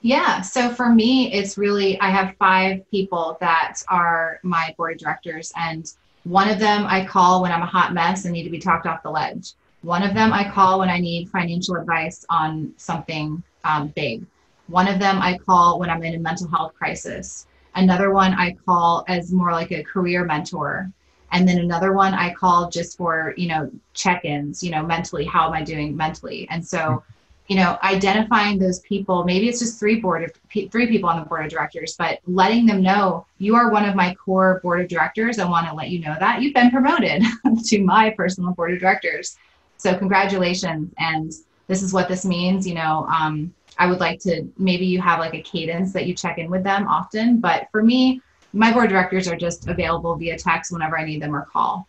Yeah. 0.00 0.42
So 0.42 0.70
for 0.70 0.88
me, 0.88 1.32
it's 1.32 1.58
really, 1.58 2.00
I 2.00 2.10
have 2.10 2.36
five 2.38 2.88
people 2.90 3.36
that 3.40 3.82
are 3.88 4.38
my 4.42 4.74
board 4.76 4.92
of 4.92 4.98
directors. 4.98 5.52
And 5.56 5.90
one 6.24 6.48
of 6.48 6.58
them 6.58 6.86
I 6.86 7.04
call 7.04 7.42
when 7.42 7.52
I'm 7.52 7.62
a 7.62 7.66
hot 7.66 7.94
mess 7.94 8.24
and 8.24 8.32
need 8.32 8.44
to 8.44 8.50
be 8.50 8.58
talked 8.58 8.86
off 8.86 9.02
the 9.02 9.10
ledge. 9.10 9.52
One 9.82 10.02
of 10.02 10.14
them 10.14 10.32
I 10.32 10.50
call 10.50 10.80
when 10.80 10.88
I 10.88 10.98
need 10.98 11.30
financial 11.30 11.76
advice 11.76 12.24
on 12.28 12.72
something 12.76 13.42
um, 13.64 13.88
big. 13.88 14.26
One 14.66 14.88
of 14.88 14.98
them 14.98 15.20
I 15.22 15.38
call 15.38 15.78
when 15.78 15.88
I'm 15.88 16.02
in 16.02 16.14
a 16.14 16.18
mental 16.18 16.48
health 16.48 16.74
crisis. 16.74 17.46
Another 17.74 18.12
one 18.12 18.34
I 18.34 18.56
call 18.66 19.04
as 19.08 19.32
more 19.32 19.52
like 19.52 19.70
a 19.72 19.84
career 19.84 20.24
mentor. 20.24 20.90
And 21.30 21.46
then 21.46 21.58
another 21.58 21.92
one 21.92 22.14
I 22.14 22.32
call 22.32 22.70
just 22.70 22.96
for, 22.96 23.34
you 23.36 23.48
know, 23.48 23.70
check 23.94 24.24
ins, 24.24 24.62
you 24.62 24.70
know, 24.70 24.82
mentally, 24.82 25.24
how 25.24 25.46
am 25.46 25.52
I 25.52 25.62
doing 25.62 25.96
mentally? 25.96 26.48
And 26.50 26.66
so, 26.66 27.02
you 27.48 27.56
know 27.56 27.78
identifying 27.82 28.58
those 28.58 28.80
people 28.80 29.24
maybe 29.24 29.48
it's 29.48 29.58
just 29.58 29.78
three 29.78 29.98
board 30.00 30.22
of 30.22 30.32
three 30.70 30.86
people 30.86 31.08
on 31.08 31.18
the 31.18 31.26
board 31.26 31.44
of 31.44 31.50
directors 31.50 31.96
but 31.98 32.20
letting 32.26 32.66
them 32.66 32.82
know 32.82 33.26
you 33.38 33.56
are 33.56 33.70
one 33.70 33.88
of 33.88 33.94
my 33.94 34.14
core 34.14 34.60
board 34.62 34.80
of 34.80 34.88
directors. 34.88 35.38
I 35.38 35.48
want 35.48 35.66
to 35.68 35.74
let 35.74 35.90
you 35.90 36.00
know 36.00 36.16
that. 36.18 36.42
You've 36.42 36.54
been 36.54 36.70
promoted 36.70 37.22
to 37.64 37.82
my 37.82 38.10
personal 38.10 38.52
board 38.52 38.72
of 38.72 38.80
directors. 38.80 39.36
So 39.78 39.96
congratulations 39.96 40.92
and 40.98 41.32
this 41.68 41.82
is 41.82 41.92
what 41.92 42.08
this 42.08 42.24
means 42.24 42.66
you 42.66 42.74
know 42.74 43.06
um, 43.12 43.54
i 43.78 43.86
would 43.86 44.00
like 44.00 44.18
to 44.20 44.48
maybe 44.58 44.84
you 44.86 45.00
have 45.00 45.20
like 45.20 45.34
a 45.34 45.42
cadence 45.42 45.92
that 45.92 46.06
you 46.06 46.14
check 46.14 46.38
in 46.38 46.50
with 46.50 46.64
them 46.64 46.88
often 46.88 47.38
but 47.38 47.68
for 47.70 47.82
me 47.82 48.20
my 48.52 48.72
board 48.72 48.88
directors 48.88 49.28
are 49.28 49.36
just 49.36 49.68
available 49.68 50.16
via 50.16 50.36
text 50.36 50.72
whenever 50.72 50.98
i 50.98 51.04
need 51.04 51.22
them 51.22 51.34
or 51.34 51.44
call. 51.52 51.86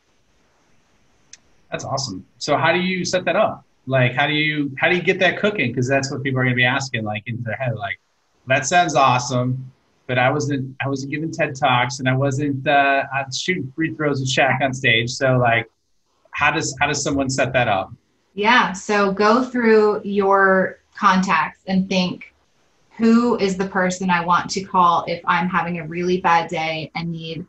That's 1.71 1.85
awesome. 1.85 2.25
So 2.37 2.57
how 2.57 2.73
do 2.73 2.79
you 2.79 3.05
set 3.05 3.25
that 3.25 3.35
up 3.35 3.63
like, 3.87 4.13
how 4.13 4.27
do 4.27 4.33
you 4.33 4.75
how 4.77 4.89
do 4.89 4.95
you 4.95 5.01
get 5.01 5.19
that 5.19 5.39
cooking? 5.39 5.71
Because 5.71 5.87
that's 5.87 6.11
what 6.11 6.23
people 6.23 6.39
are 6.39 6.43
going 6.43 6.55
to 6.55 6.57
be 6.57 6.65
asking, 6.65 7.03
like 7.03 7.23
into 7.25 7.43
their 7.43 7.55
head. 7.55 7.75
Like, 7.75 7.99
that 8.47 8.65
sounds 8.65 8.95
awesome, 8.95 9.71
but 10.07 10.17
I 10.17 10.29
wasn't 10.31 10.75
I 10.83 10.87
wasn't 10.87 11.11
giving 11.11 11.31
TED 11.31 11.55
talks 11.55 11.99
and 11.99 12.09
I 12.09 12.15
wasn't 12.15 12.67
uh, 12.67 13.03
shooting 13.31 13.71
free 13.75 13.93
throws 13.95 14.19
with 14.19 14.29
Shaq 14.29 14.61
on 14.61 14.73
stage. 14.73 15.11
So 15.11 15.37
like, 15.37 15.69
how 16.31 16.51
does 16.51 16.75
how 16.79 16.87
does 16.87 17.03
someone 17.03 17.29
set 17.29 17.53
that 17.53 17.67
up? 17.67 17.91
Yeah. 18.33 18.73
So 18.73 19.11
go 19.11 19.43
through 19.43 20.01
your 20.03 20.79
contacts 20.95 21.61
and 21.67 21.89
think 21.89 22.33
who 22.97 23.37
is 23.37 23.57
the 23.57 23.67
person 23.67 24.09
I 24.09 24.25
want 24.25 24.49
to 24.51 24.63
call 24.63 25.05
if 25.07 25.21
I'm 25.25 25.47
having 25.47 25.79
a 25.79 25.87
really 25.87 26.19
bad 26.19 26.49
day 26.49 26.91
and 26.95 27.11
need 27.11 27.45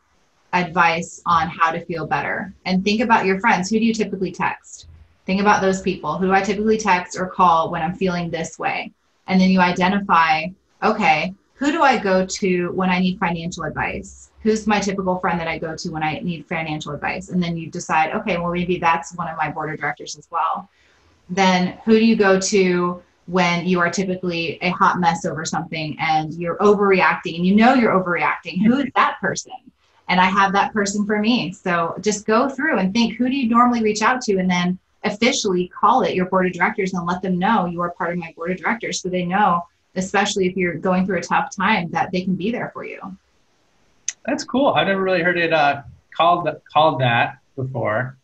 advice 0.53 1.21
on 1.25 1.49
how 1.49 1.71
to 1.71 1.83
feel 1.85 2.05
better. 2.05 2.53
And 2.65 2.83
think 2.83 3.01
about 3.01 3.25
your 3.25 3.39
friends. 3.39 3.69
Who 3.69 3.79
do 3.79 3.85
you 3.85 3.93
typically 3.93 4.31
text? 4.31 4.87
Think 5.25 5.41
about 5.41 5.61
those 5.61 5.81
people. 5.81 6.17
Who 6.17 6.27
do 6.27 6.33
I 6.33 6.41
typically 6.41 6.77
text 6.77 7.17
or 7.19 7.27
call 7.27 7.71
when 7.71 7.81
I'm 7.81 7.95
feeling 7.95 8.29
this 8.29 8.57
way? 8.57 8.91
And 9.27 9.39
then 9.39 9.49
you 9.49 9.59
identify, 9.59 10.47
okay, 10.83 11.33
who 11.53 11.71
do 11.71 11.83
I 11.83 11.97
go 11.97 12.25
to 12.25 12.71
when 12.71 12.89
I 12.89 12.99
need 12.99 13.19
financial 13.19 13.63
advice? 13.63 14.31
Who's 14.41 14.65
my 14.65 14.79
typical 14.79 15.19
friend 15.19 15.39
that 15.39 15.47
I 15.47 15.59
go 15.59 15.75
to 15.75 15.89
when 15.89 16.01
I 16.01 16.19
need 16.19 16.47
financial 16.47 16.91
advice? 16.91 17.29
And 17.29 17.41
then 17.41 17.55
you 17.55 17.69
decide, 17.69 18.13
okay, 18.15 18.37
well, 18.37 18.51
maybe 18.51 18.79
that's 18.79 19.15
one 19.15 19.27
of 19.27 19.37
my 19.37 19.51
board 19.51 19.71
of 19.71 19.79
directors 19.79 20.17
as 20.17 20.27
well. 20.31 20.67
Then 21.29 21.77
who 21.85 21.99
do 21.99 22.03
you 22.03 22.15
go 22.15 22.39
to 22.39 23.03
when 23.27 23.67
you 23.67 23.79
are 23.79 23.91
typically 23.91 24.57
a 24.63 24.71
hot 24.71 24.99
mess 24.99 25.23
over 25.23 25.45
something 25.45 25.95
and 25.99 26.33
you're 26.33 26.57
overreacting 26.57 27.35
and 27.35 27.45
you 27.45 27.55
know 27.55 27.75
you're 27.75 27.93
overreacting? 27.93 28.65
Who 28.65 28.79
is 28.79 28.89
that 28.95 29.17
person? 29.21 29.53
And 30.09 30.19
I 30.19 30.25
have 30.25 30.51
that 30.53 30.73
person 30.73 31.05
for 31.05 31.19
me. 31.19 31.53
So 31.53 31.95
just 32.01 32.25
go 32.25 32.49
through 32.49 32.79
and 32.79 32.91
think 32.91 33.17
who 33.17 33.29
do 33.29 33.35
you 33.35 33.47
normally 33.47 33.83
reach 33.83 34.01
out 34.01 34.21
to? 34.23 34.39
And 34.39 34.49
then 34.49 34.79
officially 35.03 35.67
call 35.67 36.03
it 36.03 36.13
your 36.13 36.25
board 36.25 36.45
of 36.45 36.53
directors 36.53 36.93
and 36.93 37.05
let 37.05 37.21
them 37.21 37.39
know 37.39 37.65
you 37.65 37.81
are 37.81 37.91
part 37.91 38.11
of 38.11 38.17
my 38.17 38.31
board 38.35 38.51
of 38.51 38.57
directors 38.57 39.01
so 39.01 39.09
they 39.09 39.25
know 39.25 39.63
especially 39.95 40.47
if 40.47 40.55
you're 40.55 40.75
going 40.75 41.05
through 41.05 41.17
a 41.17 41.21
tough 41.21 41.55
time 41.55 41.89
that 41.91 42.11
they 42.11 42.21
can 42.21 42.35
be 42.35 42.51
there 42.51 42.71
for 42.73 42.83
you. 42.83 42.99
That's 44.25 44.43
cool. 44.43 44.69
I've 44.69 44.87
never 44.87 45.01
really 45.01 45.21
heard 45.21 45.37
it 45.37 45.51
uh, 45.51 45.81
called 46.15 46.47
called 46.71 47.01
that 47.01 47.39
before. 47.55 48.17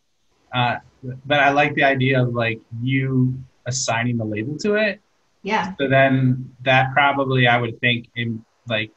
Uh, 0.54 0.78
but 1.26 1.40
i 1.40 1.50
like 1.50 1.76
the 1.76 1.84
idea 1.84 2.22
of 2.22 2.34
like 2.34 2.60
you 2.82 3.38
assigning 3.66 4.18
the 4.18 4.26
label 4.26 4.58
to 4.60 4.76
it. 4.76 5.02
Yeah. 5.44 5.74
So 5.80 5.88
then 5.88 6.54
that 6.64 6.94
probably 6.94 7.48
i 7.48 7.58
would 7.58 7.80
think 7.80 8.10
in 8.16 8.44
like 8.68 8.92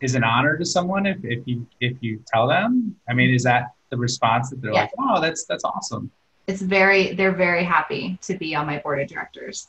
is 0.00 0.14
an 0.14 0.22
honor 0.22 0.56
to 0.56 0.64
someone 0.64 1.06
if, 1.06 1.18
if 1.22 1.46
you 1.46 1.66
if 1.80 1.96
you 2.00 2.22
tell 2.26 2.46
them. 2.48 2.96
I 3.08 3.14
mean 3.14 3.34
is 3.34 3.44
that 3.44 3.72
the 3.90 3.96
response 3.96 4.50
that 4.50 4.60
they're 4.60 4.72
yeah. 4.72 4.82
like 4.82 4.90
oh 4.98 5.20
that's 5.20 5.44
that's 5.44 5.64
awesome 5.64 6.10
it's 6.48 6.62
very 6.62 7.12
they're 7.12 7.32
very 7.32 7.62
happy 7.62 8.18
to 8.22 8.34
be 8.36 8.54
on 8.54 8.66
my 8.66 8.78
board 8.78 9.00
of 9.00 9.08
directors. 9.08 9.68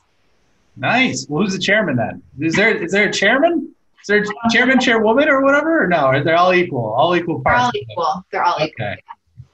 Nice. 0.77 1.27
Well, 1.29 1.43
who's 1.43 1.53
the 1.53 1.59
chairman 1.59 1.97
then? 1.97 2.23
Is 2.39 2.55
there 2.55 2.75
is 2.75 2.91
there 2.91 3.09
a 3.09 3.13
chairman? 3.13 3.75
Is 4.01 4.07
there 4.07 4.23
a 4.23 4.49
chairman, 4.49 4.79
chairwoman, 4.79 5.27
or 5.27 5.43
whatever? 5.43 5.83
Or 5.83 5.87
no? 5.87 5.97
Are 5.97 6.23
they 6.23 6.31
all 6.31 6.53
equal? 6.53 6.93
All 6.93 7.15
equal 7.17 7.41
They're 7.43 7.53
all 7.53 7.71
equal. 7.75 8.25
They're 8.31 8.43
all 8.43 8.57
equal. 8.61 8.95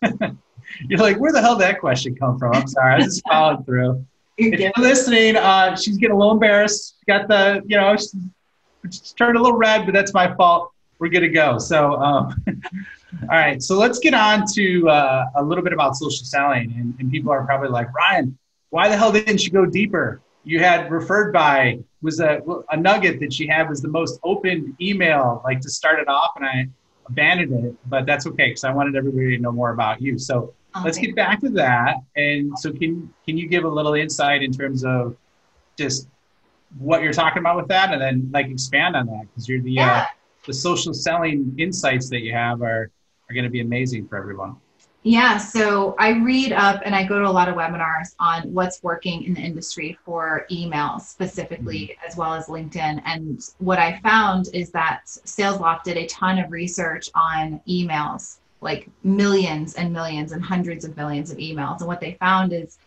Okay. 0.03 0.32
You're 0.88 1.00
like, 1.00 1.17
where 1.17 1.32
the 1.32 1.41
hell 1.41 1.55
did 1.55 1.63
that 1.63 1.79
question 1.79 2.15
come 2.15 2.38
from? 2.38 2.53
I'm 2.53 2.67
sorry, 2.67 2.96
I 2.96 3.00
just 3.00 3.24
following 3.27 3.63
through. 3.63 4.05
If 4.38 4.60
you're 4.60 4.72
listening, 4.77 5.38
uh, 5.38 5.75
she's 5.75 5.98
getting 5.98 6.15
a 6.15 6.17
little 6.17 6.34
embarrassed. 6.34 6.96
She 7.00 7.05
got 7.05 7.29
the, 7.29 7.62
you 7.65 7.77
know, 7.77 7.96
she's, 7.96 8.13
she's 8.89 9.13
turned 9.13 9.38
a 9.38 9.41
little 9.41 9.58
red, 9.58 9.86
but 9.86 9.94
that's 9.94 10.13
my 10.13 10.34
fault. 10.36 10.72
We're 11.00 11.08
good 11.10 11.22
to 11.22 11.29
go. 11.29 11.58
So, 11.58 11.96
um, 11.96 12.44
all 13.24 13.27
right. 13.29 13.62
So 13.62 13.77
let's 13.77 14.00
get 14.00 14.13
on 14.13 14.45
to 14.53 14.89
uh, 14.89 15.25
a 15.36 15.43
little 15.43 15.63
bit 15.63 15.74
about 15.74 15.95
social 15.95 16.25
selling. 16.25 16.74
And, 16.77 16.93
and 17.00 17.12
people 17.12 17.31
are 17.31 17.45
probably 17.45 17.69
like, 17.69 17.93
Ryan, 17.93 18.38
why 18.69 18.89
the 18.89 18.98
hell 18.98 19.12
didn't 19.12 19.43
you 19.45 19.51
go 19.51 19.65
deeper? 19.65 20.22
You 20.43 20.60
had 20.60 20.91
referred 20.91 21.31
by 21.34 21.79
was 22.01 22.19
a, 22.19 22.39
a 22.72 22.77
nugget 22.77 23.19
that 23.19 23.34
she 23.34 23.48
had 23.48 23.67
was 23.67 23.81
the 23.81 23.88
most 23.88 24.19
open 24.24 24.75
email, 24.79 25.41
like 25.43 25.60
to 25.62 25.69
start 25.69 26.00
it 26.00 26.07
off, 26.07 26.31
and 26.36 26.45
I 26.45 26.67
abandoned 27.07 27.65
it. 27.65 27.75
But 27.88 28.05
that's 28.05 28.27
okay 28.27 28.50
because 28.50 28.63
I 28.63 28.72
wanted 28.72 28.95
everybody 28.95 29.36
to 29.36 29.41
know 29.41 29.51
more 29.51 29.72
about 29.72 30.01
you. 30.01 30.19
So 30.19 30.53
Oh, 30.77 30.81
let's 30.84 30.98
get 30.98 31.15
back 31.15 31.39
to 31.39 31.50
that. 31.51 31.95
And 32.17 32.57
so, 32.60 32.72
can 32.74 33.12
can 33.25 33.38
you 33.38 33.48
give 33.48 33.63
a 33.63 33.67
little 33.69 33.93
insight 33.93 34.43
in 34.43 34.51
terms 34.51 34.84
of 34.84 35.15
just 35.77 36.10
what 36.77 37.01
you're 37.01 37.13
talking 37.13 37.39
about 37.39 37.55
with 37.55 37.69
that, 37.69 37.93
and 37.93 38.01
then 38.01 38.29
like 38.34 38.48
expand 38.48 38.95
on 38.95 39.05
that 39.07 39.22
because 39.29 39.48
you're 39.48 39.62
the 39.62 39.72
Yeah. 39.72 40.01
uh, 40.01 40.05
the 40.45 40.53
social 40.53 40.93
selling 40.93 41.55
insights 41.57 42.10
that 42.10 42.19
you 42.19 42.34
have 42.34 42.62
are 42.62 42.91
are 43.29 43.34
going 43.34 43.44
to 43.44 43.50
be 43.50 43.62
amazing 43.62 44.08
for 44.08 44.17
everyone. 44.17 44.55
Yeah, 45.08 45.38
so 45.38 45.96
I 46.00 46.13
read 46.13 46.51
up 46.51 46.82
and 46.84 46.96
I 46.96 47.03
go 47.03 47.20
to 47.20 47.27
a 47.27 47.29
lot 47.29 47.48
of 47.48 47.53
webinars 47.53 48.15
on 48.20 48.51
what's 48.51 48.82
working 48.82 49.24
in 49.24 49.36
the 49.36 49.39
industry 49.39 49.96
for 50.03 50.48
email 50.50 50.98
specifically, 50.98 51.96
as 52.08 52.17
well 52.17 52.34
as 52.34 52.48
LinkedIn. 52.48 53.03
And 53.05 53.39
what 53.60 53.77
I 53.77 54.00
found 54.00 54.50
is 54.51 54.72
that 54.72 55.01
SalesLoft 55.05 55.84
did 55.84 55.98
a 55.98 56.08
ton 56.08 56.39
of 56.39 56.51
research 56.51 57.12
on 57.13 57.62
emails, 57.67 58.38
like 58.62 58.89
millions 59.03 59.75
and 59.75 59.94
millions 59.94 60.32
and 60.32 60.44
hundreds 60.44 60.86
of 60.86 60.98
millions 60.98 61.29
of 61.29 61.38
emails. 61.38 61.82
And 61.82 61.88
what 61.88 62.00
they 62.00 62.13
found 62.13 62.51
is 62.51 62.79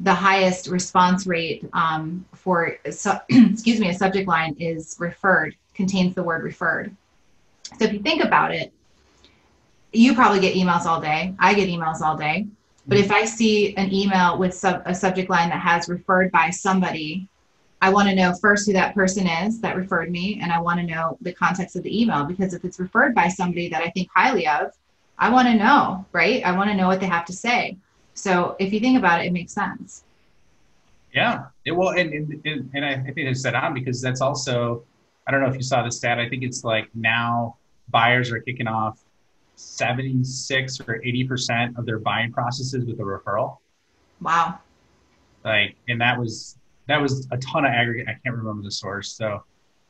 the 0.00 0.12
highest 0.12 0.66
response 0.66 1.26
rate 1.26 1.66
um, 1.72 2.26
for, 2.34 2.76
su- 2.90 3.12
excuse 3.30 3.80
me, 3.80 3.88
a 3.88 3.94
subject 3.94 4.28
line 4.28 4.54
is 4.58 4.96
referred, 4.98 5.56
contains 5.72 6.14
the 6.14 6.22
word 6.22 6.42
referred. 6.42 6.94
So 7.78 7.86
if 7.86 7.94
you 7.94 8.00
think 8.00 8.22
about 8.22 8.54
it, 8.54 8.70
you 9.94 10.14
probably 10.14 10.40
get 10.40 10.54
emails 10.54 10.84
all 10.84 11.00
day. 11.00 11.34
I 11.38 11.54
get 11.54 11.68
emails 11.68 12.00
all 12.00 12.16
day. 12.16 12.46
But 12.86 12.98
if 12.98 13.10
I 13.10 13.24
see 13.24 13.74
an 13.76 13.92
email 13.92 14.38
with 14.38 14.54
sub, 14.54 14.82
a 14.84 14.94
subject 14.94 15.30
line 15.30 15.48
that 15.48 15.60
has 15.60 15.88
referred 15.88 16.30
by 16.32 16.50
somebody, 16.50 17.28
I 17.80 17.90
want 17.90 18.08
to 18.08 18.14
know 18.14 18.34
first 18.34 18.66
who 18.66 18.72
that 18.74 18.94
person 18.94 19.26
is 19.26 19.60
that 19.60 19.76
referred 19.76 20.10
me, 20.10 20.38
and 20.42 20.52
I 20.52 20.60
want 20.60 20.80
to 20.80 20.86
know 20.86 21.16
the 21.20 21.32
context 21.32 21.76
of 21.76 21.82
the 21.82 22.02
email 22.02 22.24
because 22.24 22.54
if 22.54 22.64
it's 22.64 22.78
referred 22.78 23.14
by 23.14 23.28
somebody 23.28 23.68
that 23.68 23.82
I 23.82 23.90
think 23.90 24.08
highly 24.14 24.46
of, 24.46 24.72
I 25.18 25.30
want 25.30 25.48
to 25.48 25.54
know, 25.54 26.04
right? 26.12 26.44
I 26.44 26.52
want 26.56 26.70
to 26.70 26.76
know 26.76 26.86
what 26.86 27.00
they 27.00 27.06
have 27.06 27.24
to 27.26 27.32
say. 27.32 27.76
So 28.14 28.56
if 28.58 28.72
you 28.72 28.80
think 28.80 28.98
about 28.98 29.20
it, 29.20 29.26
it 29.26 29.32
makes 29.32 29.52
sense. 29.52 30.04
Yeah. 31.12 31.46
It, 31.64 31.72
well, 31.72 31.90
and, 31.90 32.12
and, 32.12 32.40
and 32.44 32.70
and 32.74 32.84
I 32.84 32.96
think 32.96 33.18
it's 33.18 33.42
set 33.42 33.54
on 33.54 33.72
because 33.74 34.00
that's 34.00 34.20
also, 34.20 34.82
I 35.26 35.30
don't 35.30 35.40
know 35.40 35.48
if 35.48 35.56
you 35.56 35.62
saw 35.62 35.82
the 35.82 35.90
stat. 35.90 36.18
I 36.18 36.28
think 36.28 36.42
it's 36.42 36.64
like 36.64 36.88
now 36.94 37.56
buyers 37.90 38.32
are 38.32 38.40
kicking 38.40 38.66
off 38.66 39.03
76 39.56 40.80
or 40.80 41.00
80% 41.00 41.78
of 41.78 41.86
their 41.86 41.98
buying 41.98 42.32
processes 42.32 42.84
with 42.84 42.98
a 42.98 43.02
referral. 43.02 43.58
Wow. 44.20 44.58
Like, 45.44 45.76
and 45.88 46.00
that 46.00 46.18
was, 46.18 46.58
that 46.88 47.00
was 47.00 47.26
a 47.30 47.36
ton 47.38 47.64
of 47.64 47.72
aggregate. 47.72 48.08
I 48.08 48.18
can't 48.24 48.36
remember 48.36 48.62
the 48.62 48.70
source. 48.70 49.12
So 49.12 49.42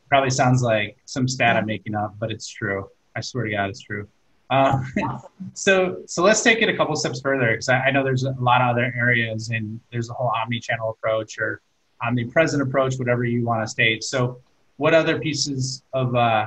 probably 0.09 0.31
sounds 0.31 0.63
like 0.63 0.97
some 1.07 1.27
stat 1.27 1.57
I'm 1.57 1.67
making 1.67 1.95
up, 1.95 2.17
but 2.19 2.31
it's 2.31 2.49
true. 2.49 2.89
I 3.17 3.21
swear 3.21 3.45
to 3.45 3.51
God, 3.51 3.71
it's 3.71 3.81
true. 3.81 4.09
Uh, 4.51 4.83
so, 5.55 6.03
so 6.07 6.23
let's 6.23 6.43
take 6.43 6.63
it 6.63 6.69
a 6.69 6.77
couple 6.77 6.95
steps 6.97 7.21
further 7.21 7.53
because 7.53 7.69
I, 7.69 7.81
I 7.81 7.91
know 7.91 8.05
there's 8.05 8.25
a 8.25 8.35
lot 8.39 8.61
of 8.61 8.69
other 8.71 8.93
areas 8.97 9.51
and 9.51 9.81
there's 9.91 10.11
a 10.11 10.13
whole 10.13 10.31
omni-channel 10.35 10.91
approach 10.91 11.39
or 11.39 11.63
omnipresent 12.05 12.63
approach, 12.63 12.97
whatever 12.97 13.25
you 13.25 13.45
want 13.45 13.63
to 13.63 13.69
state. 13.69 14.05
So, 14.05 14.41
what 14.77 14.93
other 14.93 15.21
pieces 15.21 15.85
of 15.93 16.17
uh, 16.17 16.47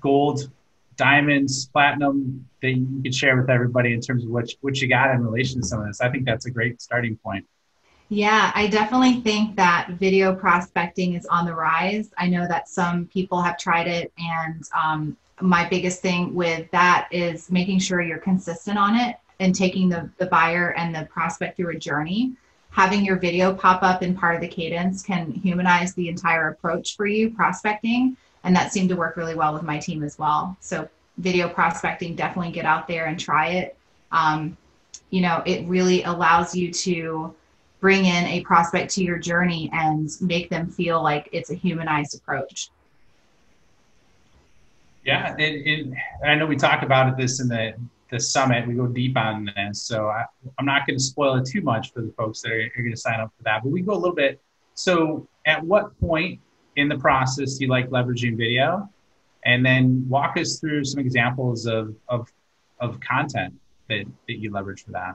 gold, 0.00 0.50
diamonds, 1.02 1.66
platinum 1.66 2.48
that 2.60 2.70
you 2.70 3.00
could 3.02 3.14
share 3.14 3.36
with 3.36 3.50
everybody 3.50 3.92
in 3.92 4.00
terms 4.00 4.24
of 4.24 4.30
what 4.30 4.48
what 4.60 4.80
you 4.80 4.88
got 4.88 5.10
in 5.10 5.20
relation 5.20 5.60
to 5.60 5.66
some 5.66 5.80
of 5.80 5.86
this? 5.86 6.00
I 6.00 6.08
think 6.10 6.24
that's 6.24 6.46
a 6.46 6.50
great 6.50 6.80
starting 6.80 7.16
point. 7.16 7.44
Yeah, 8.08 8.52
I 8.54 8.68
definitely 8.68 9.20
think 9.20 9.56
that 9.56 9.88
video 9.98 10.34
prospecting 10.34 11.14
is 11.14 11.26
on 11.26 11.46
the 11.46 11.54
rise. 11.54 12.10
I 12.18 12.28
know 12.28 12.46
that 12.46 12.68
some 12.68 13.06
people 13.06 13.40
have 13.42 13.58
tried 13.58 13.88
it, 13.88 14.12
and 14.18 14.62
um, 14.80 15.16
my 15.40 15.66
biggest 15.68 16.02
thing 16.02 16.34
with 16.34 16.70
that 16.70 17.08
is 17.10 17.50
making 17.50 17.80
sure 17.80 18.00
you're 18.00 18.18
consistent 18.18 18.78
on 18.78 18.94
it 18.94 19.16
and 19.40 19.54
taking 19.54 19.88
the, 19.88 20.08
the 20.18 20.26
buyer 20.26 20.72
and 20.74 20.94
the 20.94 21.06
prospect 21.06 21.56
through 21.56 21.70
a 21.70 21.78
journey. 21.78 22.32
Having 22.70 23.04
your 23.04 23.16
video 23.16 23.52
pop 23.52 23.82
up 23.82 24.02
in 24.02 24.14
part 24.14 24.36
of 24.36 24.40
the 24.40 24.48
cadence 24.48 25.02
can 25.02 25.32
humanize 25.32 25.94
the 25.94 26.08
entire 26.08 26.48
approach 26.48 26.96
for 26.96 27.06
you 27.06 27.30
prospecting, 27.30 28.16
and 28.44 28.54
that 28.56 28.72
seemed 28.72 28.88
to 28.88 28.96
work 28.96 29.16
really 29.16 29.34
well 29.34 29.54
with 29.54 29.62
my 29.62 29.78
team 29.78 30.02
as 30.02 30.18
well. 30.18 30.56
So, 30.60 30.88
video 31.18 31.48
prospecting, 31.48 32.14
definitely 32.14 32.52
get 32.52 32.64
out 32.64 32.88
there 32.88 33.06
and 33.06 33.20
try 33.20 33.48
it. 33.48 33.76
Um, 34.10 34.56
you 35.10 35.20
know, 35.20 35.42
it 35.44 35.66
really 35.66 36.02
allows 36.04 36.56
you 36.56 36.72
to 36.72 37.34
bring 37.80 38.06
in 38.06 38.24
a 38.26 38.40
prospect 38.42 38.94
to 38.94 39.02
your 39.02 39.18
journey 39.18 39.68
and 39.72 40.10
make 40.20 40.48
them 40.48 40.68
feel 40.68 41.02
like 41.02 41.28
it's 41.32 41.50
a 41.50 41.54
humanized 41.54 42.16
approach. 42.16 42.70
Yeah, 45.04 45.34
and, 45.38 45.66
and 45.66 45.96
I 46.24 46.36
know 46.36 46.46
we 46.46 46.56
talked 46.56 46.84
about 46.84 47.16
this 47.16 47.40
in 47.40 47.48
the 47.48 47.74
the 48.10 48.20
summit. 48.20 48.68
We 48.68 48.74
go 48.74 48.86
deep 48.86 49.16
on 49.16 49.50
this, 49.56 49.82
so 49.82 50.06
I, 50.06 50.24
I'm 50.58 50.66
not 50.66 50.86
going 50.86 50.98
to 50.98 51.02
spoil 51.02 51.34
it 51.36 51.46
too 51.46 51.62
much 51.62 51.92
for 51.92 52.02
the 52.02 52.12
folks 52.12 52.42
that 52.42 52.52
are, 52.52 52.60
are 52.60 52.82
going 52.82 52.92
to 52.92 52.96
sign 52.96 53.18
up 53.18 53.32
for 53.36 53.42
that. 53.44 53.62
But 53.62 53.70
we 53.70 53.80
go 53.80 53.94
a 53.94 53.98
little 53.98 54.14
bit. 54.14 54.40
So, 54.74 55.26
at 55.46 55.64
what 55.64 55.98
point 55.98 56.38
in 56.76 56.88
the 56.88 56.98
process 56.98 57.60
you 57.60 57.68
like 57.68 57.88
leveraging 57.90 58.36
video? 58.36 58.88
And 59.44 59.66
then 59.66 60.06
walk 60.08 60.36
us 60.36 60.60
through 60.60 60.84
some 60.84 61.00
examples 61.00 61.66
of 61.66 61.96
of, 62.08 62.32
of 62.80 63.00
content 63.00 63.54
that, 63.88 64.04
that 64.28 64.34
you 64.34 64.52
leverage 64.52 64.84
for 64.84 64.92
that. 64.92 65.14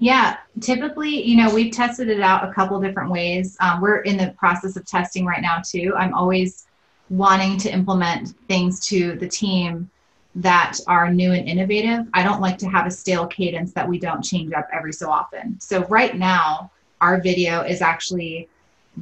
Yeah, 0.00 0.36
typically, 0.60 1.26
you 1.26 1.36
know, 1.36 1.52
we've 1.52 1.72
tested 1.72 2.08
it 2.08 2.20
out 2.20 2.48
a 2.48 2.52
couple 2.52 2.80
different 2.80 3.10
ways. 3.10 3.56
Um, 3.60 3.80
we're 3.80 4.02
in 4.02 4.16
the 4.16 4.34
process 4.38 4.76
of 4.76 4.86
testing 4.86 5.26
right 5.26 5.42
now, 5.42 5.60
too. 5.64 5.92
I'm 5.96 6.14
always 6.14 6.66
wanting 7.10 7.56
to 7.58 7.72
implement 7.72 8.34
things 8.46 8.78
to 8.86 9.16
the 9.16 9.26
team 9.26 9.90
that 10.36 10.78
are 10.86 11.12
new 11.12 11.32
and 11.32 11.48
innovative. 11.48 12.06
I 12.14 12.22
don't 12.22 12.40
like 12.40 12.58
to 12.58 12.68
have 12.68 12.86
a 12.86 12.90
stale 12.92 13.26
cadence 13.26 13.72
that 13.72 13.88
we 13.88 13.98
don't 13.98 14.22
change 14.22 14.52
up 14.52 14.68
every 14.72 14.92
so 14.92 15.10
often. 15.10 15.58
So, 15.58 15.84
right 15.86 16.16
now, 16.16 16.70
our 17.00 17.20
video 17.20 17.62
is 17.62 17.82
actually 17.82 18.48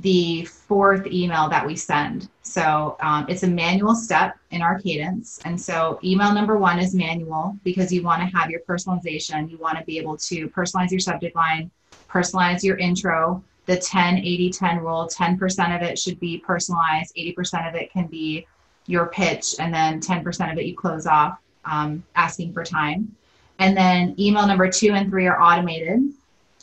the 0.01 0.45
fourth 0.45 1.07
email 1.07 1.49
that 1.49 1.67
we 1.67 1.77
send. 1.77 2.29
So 2.43 2.97
um, 3.01 3.27
it's 3.29 3.45
a 3.45 3.49
manual 3.49 3.95
step 3.95 4.37
in 4.51 4.61
our 4.61 4.79
cadence. 4.79 5.41
And 5.45 5.61
so 5.61 5.99
email 6.05 6.33
number 6.33 6.59
one 6.59 6.79
is 6.79 6.95
manual 6.95 7.57
because 7.65 7.93
you 7.93 8.03
want 8.03 8.21
to 8.21 8.37
have 8.37 8.51
your 8.51 8.61
personalization. 8.69 9.51
You 9.51 9.59
want 9.59 9.79
to 9.79 9.85
be 9.85 9.99
able 9.99 10.17
to 10.19 10.49
personalize 10.51 10.91
your 10.91 11.01
subject 11.01 11.35
line, 11.35 11.71
personalize 12.09 12.63
your 12.63 12.77
intro, 12.77 13.43
the 13.67 13.77
10 13.77 14.19
80 14.19 14.51
10 14.51 14.79
rule 14.79 15.09
10% 15.13 15.77
of 15.77 15.83
it 15.83 15.99
should 15.99 16.21
be 16.21 16.39
personalized, 16.39 17.15
80% 17.17 17.69
of 17.69 17.75
it 17.75 17.93
can 17.93 18.07
be 18.07 18.47
your 18.87 19.07
pitch, 19.07 19.57
and 19.59 19.75
then 19.75 20.01
10% 20.01 20.53
of 20.53 20.59
it 20.59 20.67
you 20.67 20.77
close 20.77 21.07
off 21.07 21.39
um, 21.65 22.05
asking 22.15 22.53
for 22.53 22.65
time. 22.65 23.15
And 23.59 23.77
then 23.77 24.15
email 24.19 24.47
number 24.47 24.71
two 24.71 24.93
and 24.93 25.11
three 25.11 25.27
are 25.27 25.41
automated. 25.41 26.13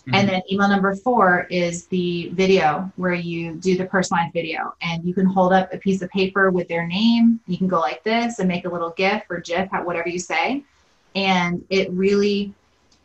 And 0.07 0.15
mm-hmm. 0.15 0.27
then 0.27 0.41
email 0.51 0.67
number 0.67 0.95
four 0.95 1.47
is 1.49 1.87
the 1.87 2.29
video 2.33 2.91
where 2.97 3.13
you 3.13 3.55
do 3.55 3.77
the 3.77 3.85
personalized 3.85 4.33
video 4.33 4.75
and 4.81 5.05
you 5.05 5.13
can 5.13 5.25
hold 5.25 5.53
up 5.53 5.73
a 5.73 5.77
piece 5.77 6.01
of 6.01 6.09
paper 6.09 6.51
with 6.51 6.67
their 6.67 6.85
name. 6.85 7.39
You 7.47 7.57
can 7.57 7.69
go 7.69 7.79
like 7.79 8.03
this 8.03 8.39
and 8.39 8.47
make 8.47 8.65
a 8.65 8.69
little 8.69 8.89
GIF 8.91 9.23
or 9.29 9.39
GIF, 9.39 9.69
whatever 9.71 10.09
you 10.09 10.19
say. 10.19 10.63
And 11.15 11.63
it 11.69 11.89
really 11.91 12.53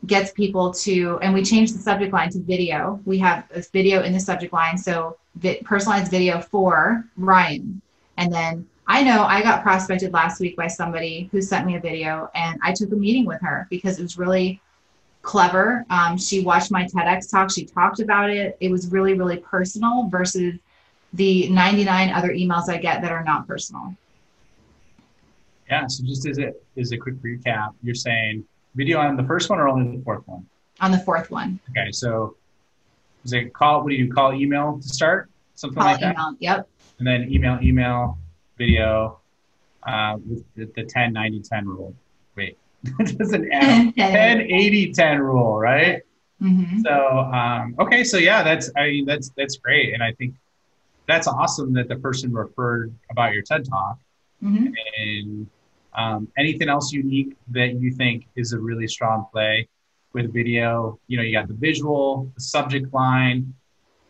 gets 0.07 0.31
people 0.31 0.73
to, 0.73 1.19
and 1.21 1.33
we 1.33 1.43
change 1.43 1.71
the 1.71 1.79
subject 1.79 2.11
line 2.11 2.31
to 2.31 2.39
video. 2.39 2.99
We 3.05 3.17
have 3.19 3.45
a 3.53 3.61
video 3.61 4.03
in 4.03 4.11
the 4.11 4.19
subject 4.19 4.51
line. 4.51 4.77
So 4.77 5.17
vi- 5.35 5.61
personalized 5.63 6.11
video 6.11 6.41
for 6.41 7.05
Ryan. 7.15 7.81
And 8.17 8.33
then 8.33 8.67
I 8.87 9.03
know 9.03 9.23
I 9.23 9.41
got 9.41 9.63
prospected 9.63 10.11
last 10.11 10.41
week 10.41 10.57
by 10.57 10.67
somebody 10.67 11.29
who 11.31 11.41
sent 11.41 11.65
me 11.65 11.75
a 11.75 11.79
video 11.79 12.29
and 12.35 12.59
I 12.61 12.73
took 12.73 12.91
a 12.91 12.95
meeting 12.95 13.25
with 13.25 13.39
her 13.41 13.67
because 13.69 13.99
it 13.99 14.01
was 14.01 14.17
really 14.17 14.59
clever. 15.21 15.85
Um, 15.89 16.17
she 16.17 16.41
watched 16.41 16.71
my 16.71 16.85
TEDx 16.85 17.29
talk. 17.29 17.51
She 17.51 17.65
talked 17.65 17.99
about 17.99 18.29
it. 18.29 18.57
It 18.59 18.71
was 18.71 18.87
really, 18.89 19.13
really 19.13 19.37
personal 19.37 20.07
versus 20.09 20.55
the 21.13 21.49
99 21.49 22.11
other 22.11 22.29
emails 22.29 22.69
I 22.69 22.77
get 22.77 23.01
that 23.01 23.11
are 23.11 23.23
not 23.23 23.47
personal. 23.47 23.95
Yeah. 25.69 25.87
So 25.87 26.03
just 26.03 26.27
as 26.27 26.39
a 26.39 26.53
as 26.77 26.91
a 26.91 26.97
quick 26.97 27.15
recap, 27.21 27.73
you're 27.83 27.95
saying 27.95 28.43
video 28.75 28.99
on 28.99 29.15
the 29.17 29.23
first 29.23 29.49
one 29.49 29.59
or 29.59 29.67
only 29.67 29.97
the 29.97 30.03
fourth 30.03 30.27
one? 30.27 30.45
on 30.81 30.91
the 30.91 30.99
fourth 30.99 31.29
one. 31.29 31.59
Okay, 31.71 31.91
so 31.91 32.35
is 33.25 33.33
it 33.33 33.53
call? 33.53 33.83
What 33.83 33.89
do 33.89 33.95
you 33.95 34.05
do? 34.07 34.13
Call 34.13 34.33
email 34.33 34.79
to 34.81 34.87
start? 34.87 35.29
Something 35.55 35.81
Call 35.81 35.91
like 35.91 35.99
that. 35.99 36.15
email. 36.15 36.35
Yep. 36.39 36.69
And 36.99 37.07
then 37.07 37.31
email, 37.31 37.59
email, 37.61 38.17
video, 38.57 39.19
uh, 39.83 40.17
with 40.25 40.43
the, 40.55 40.65
the 40.75 40.83
10, 40.83 41.13
90, 41.13 41.41
10 41.41 41.67
rule. 41.67 41.93
Wait, 42.83 43.09
it 43.11 43.17
doesn't 43.17 43.51
add 43.51 43.93
10, 43.97 44.41
80, 44.41 44.93
10 44.93 45.19
rule, 45.19 45.57
right? 45.57 46.01
hmm 46.39 46.81
So 46.85 47.19
um, 47.19 47.75
okay, 47.79 48.03
so 48.03 48.17
yeah, 48.17 48.43
that's 48.43 48.71
I 48.77 48.87
mean 48.87 49.05
that's 49.05 49.31
that's 49.37 49.57
great, 49.57 49.93
and 49.93 50.03
I 50.03 50.13
think 50.13 50.35
that's 51.07 51.27
awesome 51.27 51.73
that 51.73 51.87
the 51.89 51.97
person 51.97 52.33
referred 52.33 52.93
about 53.11 53.33
your 53.33 53.43
TED 53.43 53.65
talk. 53.69 53.97
hmm 54.41 54.67
And 54.97 55.47
um, 55.97 56.27
anything 56.37 56.69
else 56.69 56.91
unique 56.93 57.35
that 57.49 57.75
you 57.81 57.91
think 57.91 58.27
is 58.35 58.53
a 58.53 58.59
really 58.59 58.87
strong 58.87 59.25
play 59.31 59.67
with 60.13 60.33
video? 60.33 60.99
You 61.07 61.17
know, 61.17 61.23
you 61.23 61.33
got 61.33 61.47
the 61.47 61.55
visual, 61.55 62.31
the 62.35 62.41
subject 62.41 62.93
line, 62.93 63.53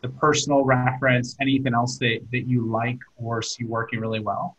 the 0.02 0.08
personal 0.10 0.64
reference. 0.64 1.36
Anything 1.40 1.74
else 1.74 1.98
that 1.98 2.20
that 2.32 2.46
you 2.48 2.66
like 2.66 2.98
or 3.16 3.42
see 3.42 3.64
working 3.64 4.00
really 4.00 4.20
well? 4.20 4.56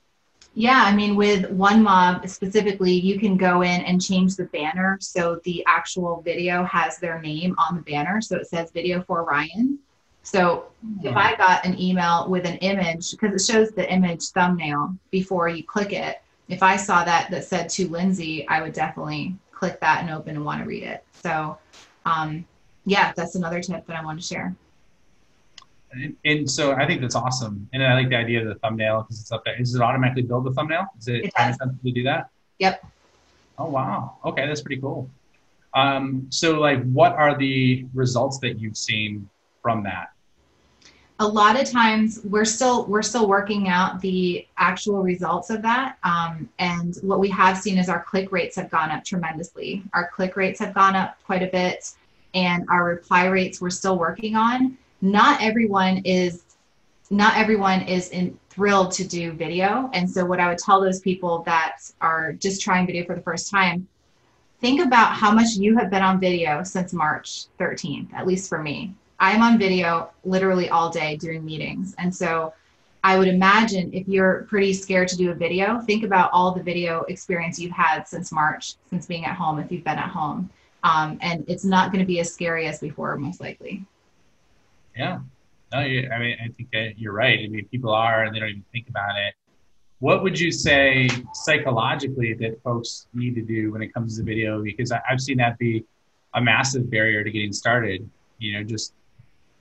Yeah, 0.54 0.84
I 0.86 0.94
mean, 0.94 1.16
with 1.16 1.46
OneMob 1.46 2.28
specifically, 2.28 2.92
you 2.92 3.18
can 3.18 3.38
go 3.38 3.62
in 3.62 3.82
and 3.82 4.04
change 4.04 4.36
the 4.36 4.46
banner. 4.46 4.98
So 5.00 5.40
the 5.46 5.64
actual 5.66 6.22
video 6.22 6.66
has 6.66 6.98
their 6.98 7.22
name 7.22 7.56
on 7.58 7.78
the 7.78 7.82
banner. 7.82 8.20
So 8.22 8.36
it 8.36 8.48
says 8.48 8.70
video 8.72 9.02
for 9.02 9.24
Ryan. 9.24 9.80
So 10.24 10.66
if 11.04 11.16
I 11.16 11.36
got 11.36 11.66
an 11.66 11.80
email 11.80 12.30
with 12.30 12.46
an 12.46 12.58
image, 12.58 13.12
because 13.12 13.34
it 13.34 13.52
shows 13.52 13.72
the 13.72 13.92
image 13.92 14.24
thumbnail 14.30 14.96
before 15.10 15.48
you 15.48 15.64
click 15.64 15.94
it, 15.94 16.22
if 16.50 16.62
I 16.62 16.76
saw 16.76 17.04
that 17.06 17.32
that 17.32 17.46
said 17.46 17.70
to 17.70 17.88
Lindsey, 17.88 18.48
I 18.48 18.62
would 18.62 18.74
definitely 18.74 19.36
click 19.52 19.80
that 19.80 20.02
and 20.02 20.10
open 20.10 20.36
and 20.36 20.46
want 20.46 20.62
to 20.62 20.68
read 20.68 20.84
it. 20.84 21.04
So, 21.24 21.58
um, 22.06 22.46
yeah, 22.86 23.14
that's 23.16 23.36
another 23.36 23.62
tip 23.62 23.86
that 23.88 23.96
I 23.96 24.04
want 24.04 24.20
to 24.20 24.26
share. 24.26 24.56
And, 25.94 26.16
and 26.24 26.50
so 26.50 26.74
I 26.74 26.88
think 26.88 27.02
that's 27.02 27.16
awesome, 27.16 27.68
and 27.74 27.84
I 27.84 27.94
like 27.96 28.10
the 28.10 28.16
idea 28.16 28.42
of 28.42 28.48
the 28.48 28.56
thumbnail 28.56 29.02
because 29.02 29.20
it's 29.20 29.32
up 29.32 29.44
there. 29.44 29.58
Does 29.58 29.76
it 29.76 29.82
automatically 29.82 30.22
build 30.24 30.46
the 30.46 30.52
thumbnail? 30.52 30.86
Is 30.98 31.08
it, 31.08 31.26
It 31.26 31.34
does. 31.36 31.56
automatically 31.56 31.92
do 31.92 32.04
that? 32.04 32.30
Yep. 32.60 32.86
Oh 33.58 33.70
wow. 33.70 34.18
Okay, 34.24 34.48
that's 34.48 34.62
pretty 34.62 34.80
cool. 34.82 35.10
Um, 35.74 36.28
so 36.30 36.60
like, 36.60 36.82
what 36.92 37.14
are 37.14 37.38
the 37.38 37.86
results 37.94 38.40
that 38.40 38.60
you've 38.60 38.78
seen 38.78 39.30
from 39.62 39.84
that? 39.84 40.12
a 41.20 41.28
lot 41.28 41.60
of 41.62 41.70
times 41.70 42.20
we're 42.24 42.44
still 42.44 42.88
we're 42.88 43.04
still 43.04 43.28
working 43.28 43.68
out 43.68 44.02
the 44.02 44.46
actual 44.58 45.04
results 45.04 45.52
of 45.52 45.62
that 45.62 45.98
um, 46.04 46.50
and 46.58 46.98
what 47.04 47.20
we 47.20 47.30
have 47.30 47.56
seen 47.60 47.78
is 47.78 47.90
our 47.90 48.02
click 48.04 48.32
rates 48.32 48.56
have 48.56 48.72
gone 48.72 48.90
up 48.90 49.06
tremendously 49.06 49.84
our 49.94 50.10
click 50.16 50.36
rates 50.36 50.60
have 50.60 50.74
gone 50.74 50.96
up 50.96 51.18
quite 51.24 51.44
a 51.44 51.48
bit 51.48 51.92
and 52.34 52.66
our 52.72 52.84
reply 52.86 53.26
rates 53.26 53.62
we're 53.62 53.70
still 53.70 54.00
working 54.00 54.36
on 54.36 54.76
not 55.02 55.42
everyone 55.42 55.98
is 56.06 56.44
not 57.10 57.36
everyone 57.36 57.82
is 57.82 58.10
in, 58.10 58.38
thrilled 58.50 58.92
to 58.92 59.08
do 59.08 59.32
video 59.32 59.90
and 59.94 60.10
so 60.10 60.26
what 60.26 60.40
i 60.40 60.48
would 60.48 60.58
tell 60.58 60.82
those 60.82 61.00
people 61.00 61.44
that 61.44 61.78
are 62.00 62.34
just 62.34 62.62
trying 62.62 62.86
video 62.86 63.06
for 63.06 63.16
the 63.16 63.22
first 63.22 63.50
time 63.50 63.88
think 64.60 64.82
about 64.82 65.14
how 65.14 65.32
much 65.32 65.56
you 65.56 65.78
have 65.78 65.90
been 65.90 66.04
on 66.04 66.20
video 66.20 66.64
since 66.64 66.94
march 66.94 67.46
13th 67.60 68.14
at 68.14 68.28
least 68.28 68.48
for 68.50 68.62
me 68.62 68.94
I'm 69.22 69.44
on 69.44 69.60
video 69.60 70.10
literally 70.26 70.70
all 70.70 70.90
day 70.90 71.16
doing 71.16 71.46
meetings. 71.46 71.94
And 72.00 72.14
so 72.14 72.54
I 73.04 73.20
would 73.20 73.28
imagine 73.28 73.94
if 73.94 74.08
you're 74.08 74.48
pretty 74.50 74.74
scared 74.74 75.08
to 75.10 75.16
do 75.16 75.30
a 75.30 75.36
video, 75.36 75.80
think 75.82 76.04
about 76.04 76.32
all 76.34 76.52
the 76.52 76.64
video 76.64 77.04
experience 77.04 77.60
you've 77.60 77.72
had 77.72 78.08
since 78.08 78.32
March, 78.32 78.76
since 78.90 79.06
being 79.06 79.26
at 79.26 79.36
home, 79.36 79.60
if 79.60 79.72
you've 79.72 79.84
been 79.84 80.00
at 80.00 80.10
home. 80.10 80.50
Um, 80.84 81.20
and 81.22 81.46
it's 81.48 81.64
not 81.64 81.92
going 81.92 82.00
to 82.00 82.08
be 82.08 82.20
as 82.20 82.34
scary 82.34 82.66
as 82.66 82.80
before, 82.80 83.16
most 83.16 83.40
likely. 83.40 83.86
Yeah. 84.96 85.20
No, 85.74 85.82
you, 85.82 86.10
I 86.10 86.20
mean, 86.20 86.38
I 86.44 86.50
think 86.50 86.70
that 86.74 87.00
you're 87.00 87.14
right. 87.14 87.40
I 87.40 87.48
mean, 87.48 87.66
people 87.70 87.92
are, 87.94 88.24
and 88.26 88.36
they 88.36 88.40
don't 88.40 88.50
even 88.50 88.66
think 88.74 88.90
about 88.90 89.16
it. 89.18 89.34
What 90.00 90.24
would 90.24 90.40
you 90.40 90.52
say 90.52 91.10
psychologically 91.34 92.34
that 92.34 92.62
folks 92.64 93.08
need 93.14 93.36
to 93.36 93.42
do 93.42 93.72
when 93.72 93.82
it 93.82 93.94
comes 93.94 94.18
to 94.18 94.24
video? 94.24 94.62
Because 94.62 94.92
I, 94.92 95.00
I've 95.10 95.22
seen 95.22 95.38
that 95.38 95.58
be 95.60 95.86
a 96.34 96.42
massive 96.42 96.90
barrier 96.90 97.24
to 97.24 97.32
getting 97.32 97.54
started. 97.54 98.10
You 98.40 98.54
know, 98.54 98.64
just 98.64 98.94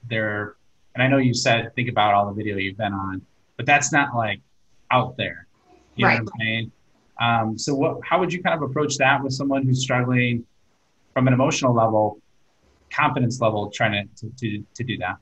there, 0.08 0.56
and 0.94 1.02
I 1.02 1.08
know 1.08 1.18
you 1.18 1.34
said 1.34 1.74
think 1.74 1.88
about 1.90 2.14
all 2.14 2.26
the 2.26 2.32
video 2.32 2.56
you've 2.56 2.78
been 2.78 2.94
on, 2.94 3.20
but 3.56 3.66
that's 3.66 3.92
not 3.92 4.16
like 4.16 4.40
out 4.90 5.16
there. 5.16 5.46
You 5.96 6.06
Right. 6.06 6.18
know 6.18 6.24
what 6.24 6.32
I'm 6.32 6.40
saying? 6.40 6.72
Um, 7.20 7.58
so, 7.58 7.74
what? 7.74 8.00
How 8.02 8.18
would 8.18 8.32
you 8.32 8.42
kind 8.42 8.54
of 8.56 8.68
approach 8.68 8.96
that 8.96 9.22
with 9.22 9.34
someone 9.34 9.64
who's 9.66 9.82
struggling 9.82 10.46
from 11.12 11.28
an 11.28 11.34
emotional 11.34 11.74
level, 11.74 12.19
confidence 12.90 13.40
level, 13.40 13.70
trying 13.70 13.92
to 13.92 14.26
to, 14.26 14.36
to, 14.36 14.64
to 14.74 14.84
do 14.84 14.98
that? 14.98 15.16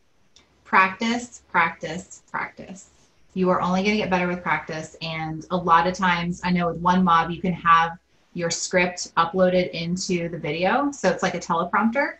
Practice, 0.64 1.42
practice, 1.50 2.22
practice. 2.30 2.90
You 3.34 3.50
are 3.50 3.60
only 3.60 3.82
going 3.82 3.96
to 3.96 4.02
get 4.02 4.10
better 4.10 4.26
with 4.26 4.42
practice. 4.42 4.96
And 5.00 5.46
a 5.50 5.56
lot 5.56 5.86
of 5.86 5.94
times, 5.94 6.40
I 6.44 6.50
know 6.50 6.68
with 6.68 6.82
OneMob, 6.82 7.34
you 7.34 7.40
can 7.40 7.52
have 7.52 7.98
your 8.34 8.50
script 8.50 9.14
uploaded 9.16 9.70
into 9.70 10.28
the 10.28 10.38
video. 10.38 10.90
So 10.92 11.08
it's 11.10 11.22
like 11.22 11.34
a 11.34 11.38
teleprompter. 11.38 12.16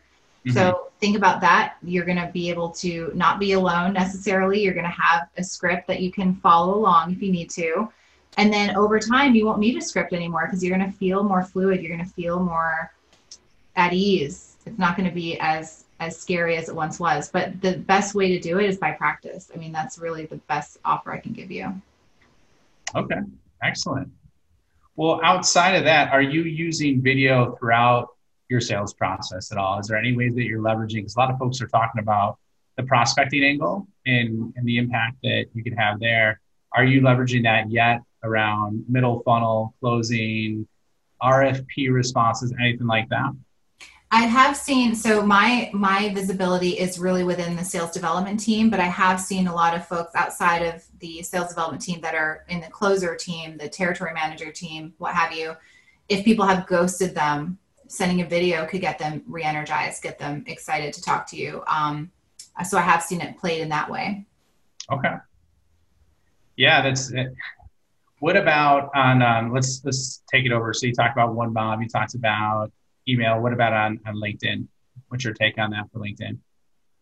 Mhm. 0.47 0.55
So 0.55 0.89
think 1.01 1.17
about 1.17 1.41
that. 1.41 1.75
You're 1.83 2.05
going 2.05 2.19
to 2.19 2.31
be 2.33 2.49
able 2.51 2.71
to 2.71 3.13
not 3.15 3.39
be 3.39 3.53
alone 3.53 3.93
necessarily. 3.93 4.63
You're 4.63 4.75
going 4.75 4.85
to 4.85 4.91
have 4.91 5.29
a 5.37 5.45
script 5.45 5.87
that 5.89 6.01
you 6.01 6.11
can 6.11 6.35
follow 6.37 6.75
along 6.75 7.13
if 7.13 7.23
you 7.23 7.33
need 7.33 7.51
to. 7.51 7.89
And 8.37 8.53
then 8.53 8.77
over 8.77 9.01
time, 9.01 9.35
you 9.35 9.47
won't 9.47 9.59
need 9.59 9.77
a 9.77 9.81
script 9.81 10.13
anymore 10.13 10.47
because 10.47 10.63
you're 10.63 10.77
going 10.77 10.91
to 10.91 10.97
feel 10.97 11.25
more 11.25 11.43
fluid. 11.43 11.83
You're 11.83 11.95
going 11.95 12.07
to 12.07 12.15
feel 12.15 12.39
more 12.41 12.93
at 13.75 13.93
ease. 13.93 14.48
It's 14.69 14.79
not 14.79 14.97
going 14.97 15.09
to 15.09 15.15
be 15.15 15.39
as 15.41 15.85
as 16.01 16.17
scary 16.17 16.57
as 16.57 16.69
it 16.69 16.75
once 16.75 17.01
was. 17.01 17.29
But 17.29 17.61
the 17.61 17.79
best 17.79 18.15
way 18.15 18.29
to 18.29 18.41
do 18.41 18.59
it 18.59 18.67
is 18.67 18.79
by 18.79 18.93
practice. 18.93 19.51
I 19.55 19.59
mean, 19.59 19.73
that's 19.73 19.99
really 19.99 20.27
the 20.27 20.37
best 20.37 20.79
offer 20.85 21.13
I 21.13 21.19
can 21.19 21.33
give 21.33 21.51
you. 21.51 21.81
Okay, 22.95 23.21
excellent. 23.63 24.09
Well, 24.97 25.21
outside 25.23 25.75
of 25.75 25.85
that, 25.85 26.13
are 26.13 26.23
you 26.23 26.43
using 26.43 27.03
video 27.03 27.57
throughout 27.57 28.09
your 28.49 28.61
sales 28.61 28.95
process 28.95 29.53
at 29.53 29.59
all? 29.59 29.79
Is 29.79 29.89
there 29.89 29.99
any 29.99 30.17
ways 30.17 30.35
that 30.35 30.45
you're 30.45 30.61
leveraging? 30.61 30.97
Because 30.97 31.17
a 31.17 31.19
lot 31.19 31.31
of 31.31 31.39
folks 31.39 31.61
are 31.61 31.67
talking 31.67 32.01
about 32.01 32.39
the 32.77 32.83
prospecting 32.85 33.45
angle 33.45 33.87
and, 34.07 34.53
and 34.57 34.67
the 34.67 34.79
impact 34.79 35.17
that 35.23 35.47
you 35.53 35.63
can 35.63 35.75
have 35.75 36.01
there. 36.01 36.41
Are 36.73 36.85
you 36.85 37.01
leveraging 37.01 37.43
that 37.45 37.71
yet 37.71 38.01
around 38.23 38.85
middle 38.89 39.23
funnel, 39.25 39.75
closing, 39.81 40.67
RFP 41.23 41.93
responses, 41.93 42.53
anything 42.59 42.87
like 42.87 43.09
that? 43.11 43.33
I 44.11 44.23
have 44.23 44.57
seen 44.57 44.95
so 44.95 45.23
my 45.23 45.71
my 45.75 46.09
visibility 46.15 46.79
is 46.79 46.99
really 46.99 47.25
within 47.25 47.57
the 47.57 47.65
sales 47.65 47.91
development 47.91 48.41
team, 48.41 48.71
but 48.71 48.81
I 48.81 48.87
have 48.87 49.21
seen 49.21 49.49
a 49.49 49.55
lot 49.55 49.77
of 49.77 49.87
folks 49.87 50.15
outside 50.15 50.63
of 50.63 50.83
the 51.01 51.23
sales 51.23 51.49
development 51.49 51.83
team 51.83 52.01
that 52.01 52.15
are 52.15 52.45
in 52.49 52.61
the 52.61 52.69
closer 52.69 53.15
team, 53.15 53.59
the 53.59 53.69
territory 53.69 54.15
manager 54.15 54.51
team, 54.51 54.95
what 54.97 55.15
have 55.15 55.33
you. 55.33 55.55
If 56.09 56.25
people 56.25 56.47
have 56.47 56.67
ghosted 56.67 57.15
them, 57.15 57.59
sending 57.87 58.23
a 58.23 58.27
video 58.27 58.65
could 58.65 58.81
get 58.81 58.99
them 58.99 59.23
re-energized, 59.27 60.03
get 60.03 60.19
them 60.19 60.43
excited 60.47 60.95
to 60.95 61.03
talk 61.03 61.27
to 61.29 61.37
you. 61.37 61.63
Um, 61.67 62.11
so 62.67 62.79
I 62.79 62.83
have 62.83 63.03
seen 63.03 63.21
it 63.21 63.37
played 63.37 63.61
in 63.61 63.69
that 63.69 63.91
way. 63.91 64.25
Okay. 64.91 65.15
Yeah, 66.57 66.81
that's 66.81 67.13
it. 67.13 67.35
What 68.21 68.37
about 68.37 68.91
on, 68.95 69.23
um, 69.23 69.53
let's, 69.53 69.83
let's 69.85 70.23
take 70.33 70.45
it 70.45 70.53
over. 70.53 70.73
So 70.73 70.87
you 70.87 70.95
talked 70.95 71.13
about 71.13 71.37
OneMob, 71.37 71.83
you 71.83 71.89
talked 71.89 72.15
about 72.15 72.73
email. 73.09 73.41
What 73.41 73.53
about 73.53 73.73
on, 73.73 74.01
on 74.07 74.17
LinkedIn? 74.17 74.67
What's 75.09 75.25
your 75.25 75.35
take 75.35 75.59
on 75.59 75.71
that 75.71 75.91
for 75.93 75.99
LinkedIn? 76.01 76.39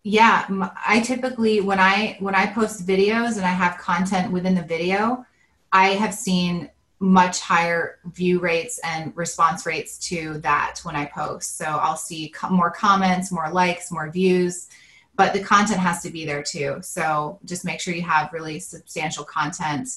Yeah, 0.02 0.46
I 0.86 1.00
typically 1.00 1.60
when 1.60 1.80
I 1.80 2.16
when 2.20 2.36
I 2.36 2.46
post 2.46 2.86
videos 2.86 3.36
and 3.36 3.44
I 3.44 3.50
have 3.50 3.76
content 3.78 4.32
within 4.32 4.54
the 4.54 4.62
video, 4.62 5.26
I 5.72 5.88
have 5.88 6.14
seen 6.14 6.70
much 6.98 7.40
higher 7.40 7.98
view 8.12 8.38
rates 8.38 8.78
and 8.84 9.14
response 9.16 9.66
rates 9.66 9.98
to 10.08 10.38
that 10.38 10.80
when 10.84 10.96
I 10.96 11.06
post. 11.06 11.58
So 11.58 11.64
I'll 11.64 11.96
see 11.96 12.28
co- 12.28 12.50
more 12.50 12.70
comments, 12.70 13.30
more 13.30 13.50
likes, 13.50 13.90
more 13.90 14.08
views, 14.08 14.68
but 15.16 15.32
the 15.32 15.42
content 15.42 15.80
has 15.80 16.02
to 16.02 16.10
be 16.10 16.24
there 16.24 16.42
too. 16.42 16.78
So 16.82 17.38
just 17.44 17.64
make 17.64 17.80
sure 17.80 17.92
you 17.92 18.02
have 18.02 18.32
really 18.32 18.60
substantial 18.60 19.24
content. 19.24 19.88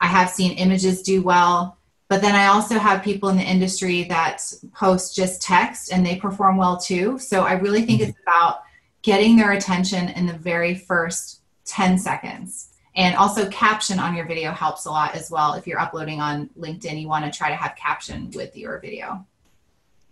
I 0.00 0.06
have 0.06 0.30
seen 0.30 0.52
images 0.52 1.02
do 1.02 1.22
well, 1.22 1.78
but 2.08 2.22
then 2.22 2.34
I 2.34 2.46
also 2.46 2.78
have 2.78 3.02
people 3.02 3.28
in 3.28 3.36
the 3.36 3.42
industry 3.42 4.04
that 4.04 4.42
post 4.74 5.16
just 5.16 5.42
text 5.42 5.92
and 5.92 6.06
they 6.06 6.16
perform 6.16 6.56
well 6.56 6.76
too. 6.76 7.18
So 7.18 7.42
I 7.42 7.54
really 7.54 7.84
think 7.84 8.00
it's 8.00 8.12
mm-hmm. 8.12 8.22
about 8.28 8.62
getting 9.02 9.36
their 9.36 9.52
attention 9.52 10.08
in 10.10 10.26
the 10.26 10.32
very 10.32 10.74
first 10.74 11.40
10 11.64 11.98
seconds. 11.98 12.68
And 12.94 13.14
also, 13.14 13.48
caption 13.50 13.98
on 13.98 14.16
your 14.16 14.24
video 14.24 14.52
helps 14.52 14.86
a 14.86 14.90
lot 14.90 15.14
as 15.14 15.30
well. 15.30 15.52
If 15.52 15.66
you're 15.66 15.78
uploading 15.78 16.20
on 16.20 16.48
LinkedIn, 16.58 16.98
you 16.98 17.08
want 17.08 17.30
to 17.30 17.36
try 17.36 17.50
to 17.50 17.54
have 17.56 17.76
caption 17.76 18.30
with 18.34 18.56
your 18.56 18.80
video. 18.80 19.26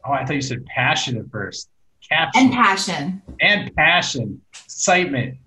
Oh, 0.04 0.12
I 0.12 0.26
thought 0.26 0.35
you 0.35 0.42
said 0.42 0.66
passion 0.66 1.16
at 1.16 1.30
first. 1.30 1.70
Caption 2.07 2.42
And 2.44 2.52
passion. 2.52 3.22
and 3.40 3.74
passion, 3.74 4.42
excitement. 4.52 5.38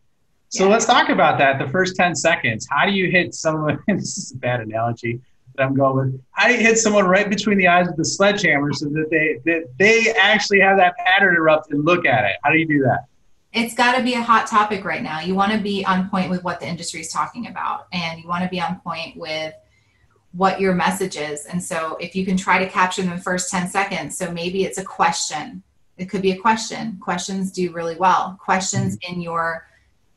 So 0.50 0.66
Yeah. 0.66 0.72
let's 0.72 0.86
talk 0.86 1.10
about 1.10 1.38
that. 1.38 1.60
The 1.60 1.70
first 1.70 1.96
10 1.96 2.16
seconds. 2.16 2.68
How 2.72 2.88
do 2.88 2.92
you 2.92 3.12
hit 3.12 3.36
someone? 3.36 3.78
This 3.88 4.18
is 4.18 4.32
a 4.32 4.38
bad 4.38 4.62
analogy. 4.62 5.22
That 5.58 5.66
I'm 5.66 5.76
going 5.76 6.14
with. 6.14 6.22
I 6.36 6.54
hit 6.54 6.78
someone 6.78 7.06
right 7.06 7.30
between 7.30 7.58
the 7.58 7.68
eyes 7.68 7.88
with 7.88 7.98
the 7.98 8.06
sledgehammer 8.06 8.74
so 8.74 8.86
that 8.86 9.10
they 9.10 9.40
that 9.52 9.68
they 9.78 10.14
actually 10.14 10.60
have 10.62 10.78
that 10.78 10.96
pattern 10.98 11.36
erupt 11.36 11.72
and 11.72 11.84
look 11.84 12.06
at 12.06 12.26
it. 12.26 12.38
How 12.44 12.52
do 12.52 12.58
you 12.58 12.68
do 12.68 12.80
that? 12.84 13.06
It's 13.54 13.74
got 13.74 13.98
to 13.98 14.04
be 14.04 14.14
a 14.14 14.22
hot 14.22 14.48
topic 14.48 14.86
right 14.86 15.02
now. 15.02 15.20
You 15.20 15.34
want 15.34 15.52
to 15.52 15.58
be 15.58 15.86
on 15.86 16.10
point 16.10 16.30
with 16.30 16.44
what 16.44 16.60
the 16.60 16.68
industry 16.68 17.02
is 17.02 17.12
talking 17.12 17.48
about, 17.48 17.88
and 17.92 18.22
you 18.22 18.28
want 18.28 18.44
to 18.44 18.50
be 18.50 18.62
on 18.62 18.80
point 18.82 19.18
with 19.18 19.54
what 20.34 20.60
your 20.62 20.76
message 20.76 21.18
is. 21.18 21.46
And 21.46 21.62
so, 21.62 21.98
if 22.00 22.16
you 22.16 22.26
can 22.26 22.38
try 22.38 22.60
to 22.60 22.70
capture 22.70 23.02
them 23.02 23.16
the 23.16 23.22
first 23.22 23.50
10 23.50 23.68
seconds, 23.70 24.18
so 24.18 24.32
maybe 24.32 24.64
it's 24.64 24.78
a 24.78 24.84
question. 24.84 25.64
It 25.98 26.06
could 26.06 26.22
be 26.22 26.32
a 26.32 26.38
question. 26.38 26.98
Questions 27.02 27.52
do 27.52 27.72
really 27.72 27.96
well. 27.96 28.38
Questions 28.40 28.98
mm-hmm. 28.98 29.14
in 29.14 29.22
your 29.22 29.68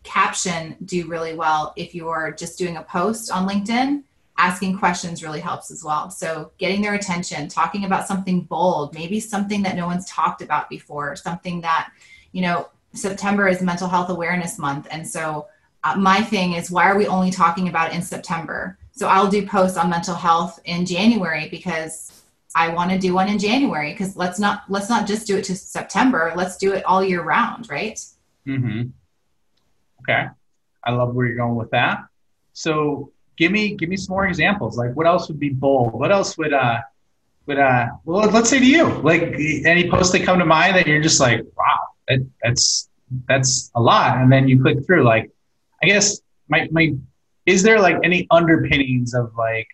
caption 0.02 0.76
do 0.84 1.06
really 1.08 1.34
well 1.34 1.74
if 1.76 1.94
you're 1.94 2.32
just 2.32 2.58
doing 2.58 2.76
a 2.76 2.82
post 2.82 3.30
on 3.30 3.46
LinkedIn 3.48 4.02
asking 4.40 4.78
questions 4.78 5.22
really 5.22 5.38
helps 5.38 5.70
as 5.70 5.84
well. 5.84 6.10
So, 6.10 6.50
getting 6.56 6.80
their 6.80 6.94
attention, 6.94 7.46
talking 7.46 7.84
about 7.84 8.08
something 8.08 8.40
bold, 8.40 8.94
maybe 8.94 9.20
something 9.20 9.62
that 9.64 9.76
no 9.76 9.86
one's 9.86 10.06
talked 10.06 10.40
about 10.40 10.70
before, 10.70 11.14
something 11.14 11.60
that, 11.60 11.92
you 12.32 12.40
know, 12.40 12.68
September 12.94 13.48
is 13.48 13.60
mental 13.60 13.86
health 13.86 14.08
awareness 14.08 14.58
month. 14.58 14.88
And 14.90 15.06
so, 15.06 15.46
uh, 15.84 15.96
my 15.96 16.22
thing 16.22 16.54
is, 16.54 16.70
why 16.70 16.90
are 16.90 16.96
we 16.96 17.06
only 17.06 17.30
talking 17.30 17.68
about 17.68 17.90
it 17.90 17.94
in 17.94 18.02
September? 18.02 18.78
So, 18.92 19.08
I'll 19.08 19.28
do 19.28 19.46
posts 19.46 19.76
on 19.76 19.90
mental 19.90 20.14
health 20.14 20.58
in 20.64 20.86
January 20.86 21.48
because 21.50 22.24
I 22.56 22.68
want 22.68 22.90
to 22.92 22.98
do 22.98 23.12
one 23.12 23.28
in 23.28 23.38
January 23.38 23.92
because 23.92 24.16
let's 24.16 24.38
not 24.38 24.62
let's 24.70 24.88
not 24.88 25.06
just 25.06 25.26
do 25.26 25.36
it 25.36 25.44
to 25.44 25.54
September. 25.54 26.32
Let's 26.34 26.56
do 26.56 26.72
it 26.72 26.84
all 26.86 27.04
year 27.04 27.22
round, 27.22 27.68
right? 27.68 27.98
Mm-hmm. 28.46 28.88
Okay, 30.00 30.28
I 30.82 30.90
love 30.92 31.14
where 31.14 31.26
you're 31.26 31.36
going 31.36 31.56
with 31.56 31.70
that. 31.72 32.04
So 32.54 33.12
give 33.40 33.50
me 33.50 33.74
give 33.74 33.88
me 33.88 33.96
some 33.96 34.12
more 34.14 34.26
examples. 34.26 34.76
Like 34.76 34.94
what 34.94 35.06
else 35.06 35.26
would 35.28 35.40
be 35.40 35.48
bold? 35.48 35.94
What 35.94 36.12
else 36.12 36.36
would 36.38 36.52
uh 36.52 36.80
would 37.46 37.58
uh 37.58 37.86
well 38.04 38.30
let's 38.30 38.50
say 38.50 38.60
to 38.60 38.66
you 38.66 38.86
like 39.00 39.22
any 39.64 39.90
posts 39.90 40.12
that 40.12 40.22
come 40.24 40.38
to 40.38 40.44
mind 40.44 40.76
that 40.76 40.86
you're 40.86 41.00
just 41.00 41.18
like 41.18 41.40
wow 41.56 41.78
that, 42.06 42.20
that's 42.42 42.90
that's 43.26 43.72
a 43.74 43.80
lot 43.80 44.18
and 44.18 44.30
then 44.30 44.46
you 44.46 44.60
click 44.60 44.84
through 44.86 45.02
like 45.04 45.30
I 45.82 45.86
guess 45.86 46.20
my 46.48 46.68
my 46.70 46.94
is 47.46 47.62
there 47.62 47.80
like 47.80 47.96
any 48.04 48.26
underpinnings 48.30 49.14
of 49.14 49.34
like 49.36 49.66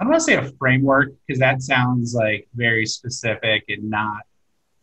I 0.00 0.04
don't 0.04 0.10
want 0.10 0.20
to 0.20 0.24
say 0.24 0.36
a 0.36 0.50
framework 0.58 1.10
because 1.26 1.38
that 1.38 1.62
sounds 1.62 2.14
like 2.14 2.48
very 2.54 2.86
specific 2.86 3.64
and 3.68 3.90
not 3.90 4.22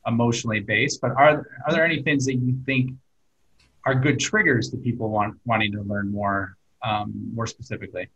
emotionally 0.06 0.60
based 0.60 1.02
but 1.02 1.12
are 1.12 1.48
are 1.66 1.72
there 1.74 1.84
any 1.84 2.04
things 2.04 2.26
that 2.28 2.36
you 2.36 2.56
think 2.68 2.92
are 3.88 3.96
good 3.96 4.20
triggers 4.20 4.70
to 4.70 4.78
people 4.78 5.10
want 5.10 5.40
wanting 5.46 5.72
to 5.72 5.82
learn 5.82 6.12
more 6.12 6.56
um, 6.84 7.32
more 7.34 7.48
specifically? 7.48 8.10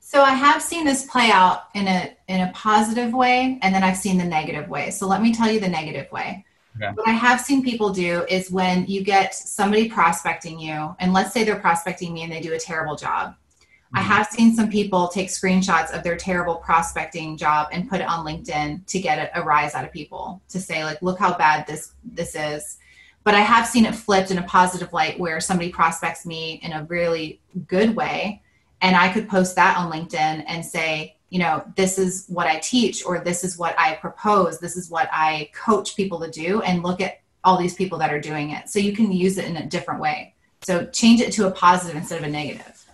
So 0.00 0.22
I 0.22 0.34
have 0.34 0.62
seen 0.62 0.84
this 0.84 1.04
play 1.06 1.30
out 1.32 1.64
in 1.74 1.88
a 1.88 2.16
in 2.28 2.40
a 2.42 2.52
positive 2.52 3.12
way, 3.12 3.58
and 3.62 3.74
then 3.74 3.82
I've 3.82 3.96
seen 3.96 4.18
the 4.18 4.24
negative 4.24 4.68
way. 4.68 4.90
So 4.90 5.06
let 5.06 5.20
me 5.20 5.34
tell 5.34 5.50
you 5.50 5.58
the 5.58 5.68
negative 5.68 6.10
way. 6.12 6.44
Okay. 6.76 6.92
What 6.94 7.08
I 7.08 7.12
have 7.12 7.40
seen 7.40 7.64
people 7.64 7.90
do 7.90 8.24
is 8.28 8.50
when 8.50 8.86
you 8.86 9.02
get 9.02 9.34
somebody 9.34 9.88
prospecting 9.88 10.60
you, 10.60 10.94
and 11.00 11.12
let's 11.12 11.32
say 11.32 11.42
they're 11.42 11.58
prospecting 11.58 12.12
me 12.12 12.22
and 12.22 12.30
they 12.30 12.40
do 12.40 12.52
a 12.52 12.58
terrible 12.58 12.96
job. 12.96 13.30
Mm-hmm. 13.30 13.98
I 13.98 14.00
have 14.02 14.26
seen 14.26 14.54
some 14.54 14.70
people 14.70 15.08
take 15.08 15.28
screenshots 15.28 15.90
of 15.96 16.02
their 16.02 16.16
terrible 16.16 16.56
prospecting 16.56 17.36
job 17.36 17.68
and 17.72 17.88
put 17.88 18.00
it 18.00 18.06
on 18.06 18.26
LinkedIn 18.26 18.86
to 18.86 18.98
get 19.00 19.18
a, 19.18 19.40
a 19.40 19.42
rise 19.42 19.74
out 19.74 19.84
of 19.84 19.92
people 19.92 20.40
to 20.50 20.60
say 20.60 20.84
like, 20.84 21.00
look 21.02 21.18
how 21.18 21.36
bad 21.36 21.66
this 21.66 21.92
this 22.04 22.34
is 22.34 22.78
but 23.26 23.34
I 23.34 23.40
have 23.40 23.66
seen 23.66 23.86
it 23.86 23.94
flipped 23.96 24.30
in 24.30 24.38
a 24.38 24.42
positive 24.44 24.92
light 24.92 25.18
where 25.18 25.40
somebody 25.40 25.68
prospects 25.68 26.24
me 26.26 26.60
in 26.62 26.70
a 26.70 26.84
really 26.84 27.40
good 27.66 27.96
way. 27.96 28.40
And 28.82 28.94
I 28.94 29.12
could 29.12 29.28
post 29.28 29.56
that 29.56 29.76
on 29.76 29.90
LinkedIn 29.90 30.44
and 30.46 30.64
say, 30.64 31.16
you 31.30 31.40
know, 31.40 31.64
this 31.74 31.98
is 31.98 32.26
what 32.28 32.46
I 32.46 32.60
teach, 32.60 33.04
or 33.04 33.18
this 33.18 33.42
is 33.42 33.58
what 33.58 33.74
I 33.80 33.94
propose, 33.94 34.60
this 34.60 34.76
is 34.76 34.90
what 34.90 35.08
I 35.12 35.50
coach 35.52 35.96
people 35.96 36.20
to 36.20 36.30
do, 36.30 36.62
and 36.62 36.84
look 36.84 37.00
at 37.00 37.20
all 37.42 37.58
these 37.58 37.74
people 37.74 37.98
that 37.98 38.12
are 38.12 38.20
doing 38.20 38.50
it. 38.50 38.68
So 38.68 38.78
you 38.78 38.92
can 38.92 39.10
use 39.10 39.38
it 39.38 39.46
in 39.46 39.56
a 39.56 39.66
different 39.66 40.00
way. 40.00 40.36
So 40.62 40.86
change 40.86 41.20
it 41.20 41.32
to 41.32 41.48
a 41.48 41.50
positive 41.50 41.96
instead 41.96 42.20
of 42.20 42.28
a 42.28 42.30
negative. 42.30 42.84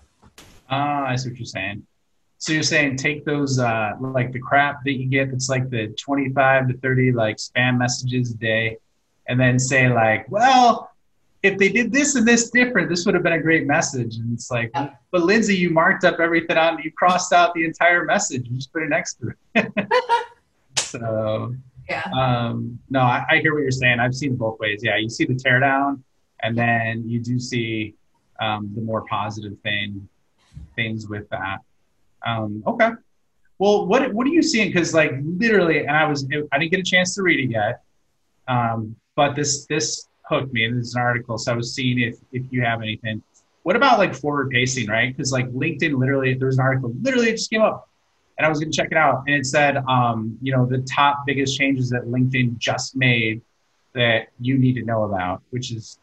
Ah, 0.71 1.05
I 1.09 1.16
see 1.16 1.29
what 1.29 1.38
you're 1.38 1.45
saying. 1.45 1.87
So 2.38 2.55
you're 2.55 2.62
saying 2.62 2.97
take 2.97 3.27
those 3.27 3.59
uh, 3.59 3.90
like 4.01 4.33
the 4.33 4.40
crap 4.40 4.83
that 4.85 4.92
you 4.92 5.11
get 5.11 5.31
that's 5.31 5.51
like 5.51 5.68
the 5.68 5.88
25 5.88 6.68
to 6.68 6.79
30 6.79 7.12
like 7.12 7.37
spam 7.37 7.77
messages 7.77 8.31
a 8.33 8.37
day 8.37 8.79
and 9.28 9.38
then 9.38 9.58
say 9.58 9.88
like, 9.88 10.30
well, 10.30 10.90
if 11.42 11.58
they 11.58 11.68
did 11.68 11.92
this 11.92 12.14
and 12.14 12.26
this 12.26 12.50
different, 12.50 12.88
this 12.88 13.04
would 13.04 13.14
have 13.14 13.24
been 13.24 13.32
a 13.32 13.42
great 13.42 13.66
message. 13.66 14.16
And 14.16 14.32
it's 14.32 14.50
like, 14.50 14.70
yeah. 14.74 14.90
but 15.11 15.22
Lindsey, 15.22 15.56
you 15.56 15.70
marked 15.70 16.04
up 16.04 16.20
everything 16.20 16.56
on, 16.56 16.80
you 16.82 16.92
crossed 16.92 17.32
out 17.32 17.52
the 17.54 17.64
entire 17.64 18.04
message. 18.04 18.46
You 18.48 18.56
just 18.56 18.72
put 18.72 18.82
an 18.82 18.90
next 18.90 19.14
to 19.20 19.32
it. 19.54 19.72
so, 20.78 21.54
yeah. 21.88 22.04
Um, 22.16 22.78
no, 22.90 23.00
I, 23.00 23.24
I, 23.28 23.38
hear 23.38 23.54
what 23.54 23.62
you're 23.62 23.72
saying. 23.72 23.98
I've 23.98 24.14
seen 24.14 24.37
both 24.37 24.61
ways. 24.61 24.80
Yeah, 24.85 24.96
you 24.96 25.08
see 25.08 25.24
the 25.24 25.35
teardown, 25.35 26.00
and 26.40 26.56
then 26.56 27.02
you 27.08 27.20
do 27.20 27.40
see 27.40 27.94
um, 28.40 28.70
the 28.74 28.80
more 28.80 29.04
positive 29.06 29.58
thing 29.62 30.08
things 30.74 31.08
with 31.08 31.28
that. 31.30 31.58
Um, 32.26 32.62
okay. 32.66 32.90
Well, 33.58 33.87
what 33.87 34.12
what 34.12 34.26
are 34.26 34.30
you 34.30 34.42
seeing? 34.42 34.68
Because 34.68 34.94
like 34.94 35.12
literally, 35.22 35.80
and 35.80 35.90
I 35.90 36.04
was 36.04 36.26
I 36.52 36.58
didn't 36.58 36.70
get 36.70 36.80
a 36.80 36.85
chance 36.85 37.14
to 37.16 37.22
read 37.22 37.40
it 37.40 37.50
yet. 37.50 37.82
Um, 38.48 38.96
but 39.14 39.35
this 39.37 39.66
this 39.66 40.09
hooked 40.33 40.52
me. 40.52 40.64
And 40.64 40.78
this 40.78 40.88
is 40.88 40.94
an 40.94 41.02
article, 41.02 41.38
so 41.38 41.52
I 41.52 41.57
was 41.57 41.74
seeing 41.74 42.00
if 42.00 42.16
if 42.33 42.44
you 42.50 42.62
have 42.62 42.83
anything. 42.83 43.22
What 43.62 43.76
about 43.76 43.98
like 43.98 44.14
forward 44.14 44.50
pacing, 44.50 44.88
right? 44.88 45.14
Because 45.14 45.31
like 45.31 45.48
LinkedIn, 45.50 45.96
literally, 45.96 46.35
there 46.35 46.46
was 46.46 46.59
an 46.59 46.64
article, 46.64 46.92
literally, 47.00 47.28
it 47.28 47.33
just 47.33 47.50
came 47.50 47.62
up, 47.62 47.88
and 48.37 48.44
I 48.44 48.48
was 48.48 48.59
going 48.59 48.72
to 48.72 48.76
check 48.76 48.88
it 48.90 48.96
out, 48.96 49.22
and 49.26 49.37
it 49.37 49.46
said, 49.46 49.76
um, 49.88 50.37
you 50.42 50.52
know, 50.52 50.66
the 50.66 50.78
top 50.78 51.24
biggest 51.26 51.57
changes 51.57 51.88
that 51.90 52.02
LinkedIn 52.02 52.59
just 52.59 52.96
made 52.96 53.40
that 53.94 54.28
you 54.40 54.59
need 54.59 54.72
to 54.74 54.83
know 54.83 55.05
about, 55.05 55.42
which 55.50 55.70
is, 55.70 56.00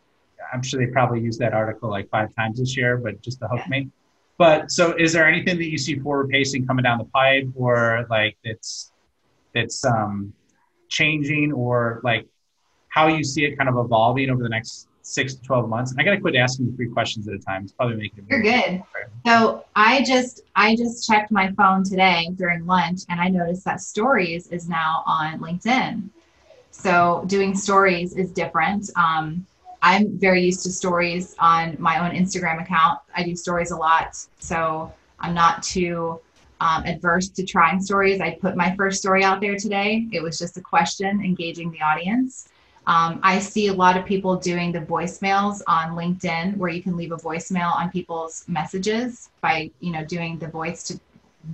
I'm 0.53 0.61
sure 0.61 0.79
they 0.79 0.91
probably 0.91 1.19
used 1.19 1.39
that 1.39 1.53
article 1.53 1.89
like 1.89 2.09
five 2.09 2.33
times 2.35 2.59
this 2.59 2.77
year, 2.77 2.97
but 2.97 3.21
just 3.21 3.39
to 3.41 3.47
hook 3.47 3.67
me. 3.67 3.89
But 4.37 4.71
so, 4.71 4.93
is 4.97 5.11
there 5.11 5.27
anything 5.27 5.57
that 5.57 5.69
you 5.69 5.77
see 5.77 5.99
forward 5.99 6.29
pacing 6.29 6.65
coming 6.65 6.83
down 6.83 6.97
the 6.97 7.03
pipe, 7.05 7.49
or 7.55 8.05
like 8.09 8.37
that's 8.45 8.93
that's 9.53 9.83
um, 9.83 10.33
changing, 10.89 11.53
or 11.53 12.01
like 12.03 12.27
how 12.89 13.07
you 13.07 13.23
see 13.23 13.45
it 13.45 13.57
kind 13.57 13.69
of 13.69 13.77
evolving 13.77 14.29
over 14.29 14.43
the 14.43 14.49
next 14.49 14.89
six 15.01 15.33
to 15.33 15.41
12 15.41 15.69
months. 15.69 15.91
And 15.91 15.99
I 15.99 16.03
got 16.03 16.11
to 16.11 16.19
quit 16.19 16.35
asking 16.35 16.67
you 16.67 16.75
three 16.75 16.89
questions 16.89 17.27
at 17.27 17.33
a 17.33 17.39
time. 17.39 17.63
It's 17.63 17.73
probably 17.73 17.95
making 17.95 18.25
it. 18.27 18.29
You're 18.29 18.41
good. 18.41 18.83
So 19.25 19.65
I 19.75 20.03
just, 20.03 20.41
I 20.55 20.75
just 20.75 21.07
checked 21.07 21.31
my 21.31 21.51
phone 21.53 21.83
today 21.83 22.29
during 22.35 22.65
lunch 22.65 23.01
and 23.09 23.19
I 23.19 23.27
noticed 23.27 23.65
that 23.65 23.81
stories 23.81 24.47
is 24.47 24.69
now 24.69 25.03
on 25.05 25.39
LinkedIn. 25.39 26.09
So 26.71 27.23
doing 27.27 27.55
stories 27.55 28.15
is 28.15 28.31
different. 28.31 28.89
Um, 28.95 29.45
I'm 29.81 30.17
very 30.17 30.43
used 30.43 30.63
to 30.63 30.71
stories 30.71 31.35
on 31.39 31.75
my 31.79 31.99
own 31.99 32.15
Instagram 32.15 32.61
account. 32.61 32.99
I 33.15 33.23
do 33.23 33.35
stories 33.35 33.71
a 33.71 33.77
lot. 33.77 34.17
So 34.39 34.93
I'm 35.19 35.33
not 35.33 35.63
too 35.63 36.19
um, 36.59 36.85
adverse 36.85 37.29
to 37.29 37.45
trying 37.45 37.81
stories. 37.81 38.21
I 38.21 38.35
put 38.35 38.55
my 38.55 38.75
first 38.75 38.99
story 38.99 39.23
out 39.23 39.41
there 39.41 39.55
today. 39.55 40.07
It 40.11 40.21
was 40.21 40.37
just 40.37 40.57
a 40.57 40.61
question 40.61 41.23
engaging 41.23 41.71
the 41.71 41.81
audience. 41.81 42.49
Um, 42.87 43.19
I 43.21 43.39
see 43.39 43.67
a 43.67 43.73
lot 43.73 43.97
of 43.97 44.05
people 44.05 44.35
doing 44.35 44.71
the 44.71 44.79
voicemails 44.79 45.61
on 45.67 45.91
LinkedIn 45.91 46.57
where 46.57 46.69
you 46.71 46.81
can 46.81 46.97
leave 46.97 47.11
a 47.11 47.17
voicemail 47.17 47.75
on 47.75 47.91
people's 47.91 48.43
messages 48.47 49.29
by, 49.41 49.69
you 49.79 49.91
know, 49.91 50.03
doing 50.03 50.39
the 50.39 50.47
voice 50.47 50.83
to 50.83 50.99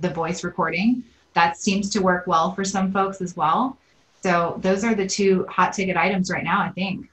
the 0.00 0.10
voice 0.10 0.42
recording. 0.44 1.04
That 1.34 1.58
seems 1.58 1.90
to 1.90 2.00
work 2.00 2.26
well 2.26 2.52
for 2.52 2.64
some 2.64 2.90
folks 2.90 3.20
as 3.20 3.36
well. 3.36 3.76
So 4.22 4.58
those 4.62 4.82
are 4.82 4.94
the 4.94 5.06
two 5.06 5.46
hot 5.48 5.74
ticket 5.74 5.96
items 5.96 6.30
right 6.30 6.42
now, 6.42 6.62
I 6.62 6.70
think. 6.70 7.10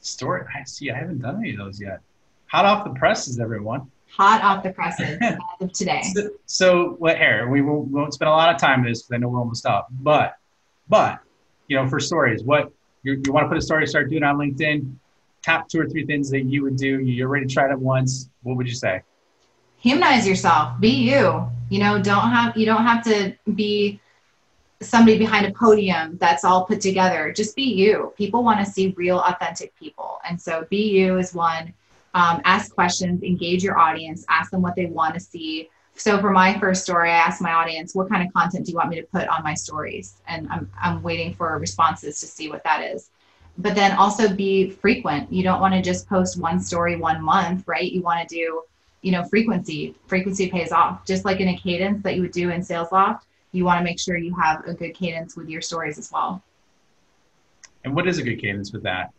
Story. 0.00 0.42
I 0.54 0.64
see. 0.64 0.90
I 0.90 0.96
haven't 0.96 1.20
done 1.20 1.36
any 1.36 1.52
of 1.52 1.58
those 1.58 1.80
yet. 1.80 2.00
Hot 2.46 2.64
off 2.64 2.84
the 2.84 2.98
presses, 2.98 3.38
everyone. 3.38 3.90
Hot 4.10 4.42
off 4.42 4.62
the 4.62 4.70
presses 4.70 5.18
of 5.60 5.72
today. 5.72 6.02
So, 6.14 6.30
so 6.46 6.90
what 6.98 7.18
here? 7.18 7.48
We 7.48 7.62
won't, 7.62 7.88
won't 7.88 8.14
spend 8.14 8.28
a 8.28 8.32
lot 8.32 8.54
of 8.54 8.60
time 8.60 8.80
on 8.80 8.86
this 8.86 9.02
because 9.02 9.14
I 9.14 9.18
know 9.18 9.28
we're 9.28 9.38
almost 9.38 9.66
up. 9.66 9.88
But, 9.90 10.36
but, 10.88 11.20
you 11.68 11.76
know, 11.76 11.86
for 11.88 12.00
stories, 12.00 12.42
what 12.42 12.72
you, 13.02 13.20
you 13.24 13.32
want 13.32 13.44
to 13.44 13.48
put 13.48 13.58
a 13.58 13.62
story, 13.62 13.86
start 13.86 14.10
doing 14.10 14.22
on 14.22 14.36
LinkedIn, 14.36 14.94
top 15.42 15.68
two 15.68 15.80
or 15.80 15.88
three 15.88 16.04
things 16.04 16.30
that 16.30 16.42
you 16.42 16.62
would 16.62 16.76
do. 16.76 17.00
You 17.00 17.24
already 17.24 17.46
tried 17.46 17.70
it 17.70 17.78
once. 17.78 18.28
What 18.42 18.56
would 18.56 18.66
you 18.66 18.74
say? 18.74 19.02
Humanize 19.78 20.26
yourself. 20.26 20.80
Be 20.80 20.90
you. 20.90 21.48
You 21.70 21.80
know, 21.80 22.02
don't 22.02 22.30
have 22.30 22.56
you 22.56 22.66
don't 22.66 22.84
have 22.84 23.04
to 23.04 23.36
be 23.54 24.00
somebody 24.80 25.18
behind 25.18 25.46
a 25.46 25.52
podium 25.52 26.16
that's 26.18 26.44
all 26.44 26.64
put 26.64 26.80
together. 26.80 27.32
Just 27.32 27.54
be 27.54 27.62
you. 27.62 28.12
People 28.16 28.42
want 28.42 28.64
to 28.64 28.70
see 28.70 28.94
real, 28.96 29.20
authentic 29.20 29.74
people, 29.76 30.18
and 30.28 30.40
so 30.40 30.66
be 30.70 30.90
you 30.90 31.18
is 31.18 31.34
one. 31.34 31.74
Um, 32.18 32.40
ask 32.44 32.74
questions, 32.74 33.22
engage 33.22 33.62
your 33.62 33.78
audience, 33.78 34.24
ask 34.28 34.50
them 34.50 34.60
what 34.60 34.74
they 34.74 34.86
want 34.86 35.14
to 35.14 35.20
see 35.20 35.70
so 35.98 36.20
for 36.20 36.30
my 36.30 36.56
first 36.60 36.84
story, 36.84 37.10
I 37.10 37.16
asked 37.16 37.42
my 37.42 37.52
audience, 37.52 37.92
what 37.92 38.08
kind 38.08 38.24
of 38.24 38.32
content 38.32 38.64
do 38.64 38.70
you 38.70 38.76
want 38.76 38.88
me 38.88 39.00
to 39.00 39.06
put 39.08 39.26
on 39.26 39.42
my 39.42 39.54
stories? 39.54 40.22
And 40.28 40.48
I'm, 40.48 40.70
I'm 40.80 41.02
waiting 41.02 41.34
for 41.34 41.58
responses 41.58 42.20
to 42.20 42.26
see 42.26 42.48
what 42.48 42.62
that 42.62 42.84
is. 42.84 43.10
But 43.58 43.74
then 43.74 43.96
also 43.96 44.32
be 44.32 44.70
frequent. 44.70 45.32
You 45.32 45.42
don't 45.42 45.60
want 45.60 45.74
to 45.74 45.82
just 45.82 46.08
post 46.08 46.40
one 46.40 46.60
story 46.60 46.94
one 46.94 47.20
month, 47.20 47.64
right? 47.66 47.90
You 47.90 48.02
want 48.02 48.26
to 48.26 48.32
do 48.32 48.62
you 49.02 49.12
know, 49.12 49.24
frequency. 49.24 49.96
Frequency 50.06 50.48
pays 50.48 50.70
off. 50.70 51.04
Just 51.04 51.24
like 51.24 51.40
in 51.40 51.48
a 51.48 51.56
cadence 51.56 52.02
that 52.04 52.14
you 52.14 52.22
would 52.22 52.32
do 52.32 52.50
in 52.50 52.60
SalesLoft, 52.60 53.22
you 53.50 53.64
want 53.64 53.78
to 53.78 53.84
make 53.84 53.98
sure 53.98 54.16
you 54.16 54.34
have 54.34 54.64
a 54.66 54.74
good 54.74 54.94
cadence 54.94 55.36
with 55.36 55.48
your 55.48 55.60
stories 55.60 55.98
as 55.98 56.12
well. 56.12 56.42
And 57.84 57.94
what 57.94 58.06
is 58.06 58.18
a 58.18 58.22
good 58.22 58.40
cadence 58.40 58.72
with 58.72 58.82
that? 58.84 59.12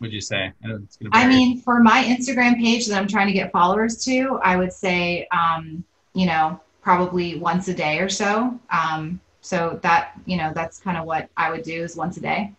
Would 0.00 0.12
you 0.12 0.20
say? 0.20 0.52
I, 0.64 0.78
I 1.12 1.28
mean, 1.28 1.60
for 1.60 1.80
my 1.80 2.02
Instagram 2.04 2.56
page 2.56 2.86
that 2.86 2.98
I'm 2.98 3.06
trying 3.06 3.26
to 3.26 3.34
get 3.34 3.52
followers 3.52 4.02
to, 4.06 4.40
I 4.42 4.56
would 4.56 4.72
say, 4.72 5.28
um, 5.30 5.84
you 6.14 6.26
know, 6.26 6.58
probably 6.80 7.38
once 7.38 7.68
a 7.68 7.74
day 7.74 7.98
or 7.98 8.08
so. 8.08 8.58
Um, 8.70 9.20
so 9.42 9.78
that, 9.82 10.18
you 10.24 10.38
know, 10.38 10.52
that's 10.54 10.78
kind 10.80 10.96
of 10.96 11.04
what 11.04 11.28
I 11.36 11.50
would 11.50 11.62
do 11.62 11.82
is 11.82 11.96
once 11.96 12.16
a 12.16 12.20
day. 12.20 12.52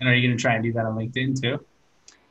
And 0.00 0.08
are 0.08 0.14
you 0.14 0.26
going 0.26 0.36
to 0.36 0.40
try 0.40 0.54
and 0.54 0.62
do 0.62 0.72
that 0.72 0.86
on 0.86 0.96
LinkedIn 0.96 1.40
too? 1.40 1.64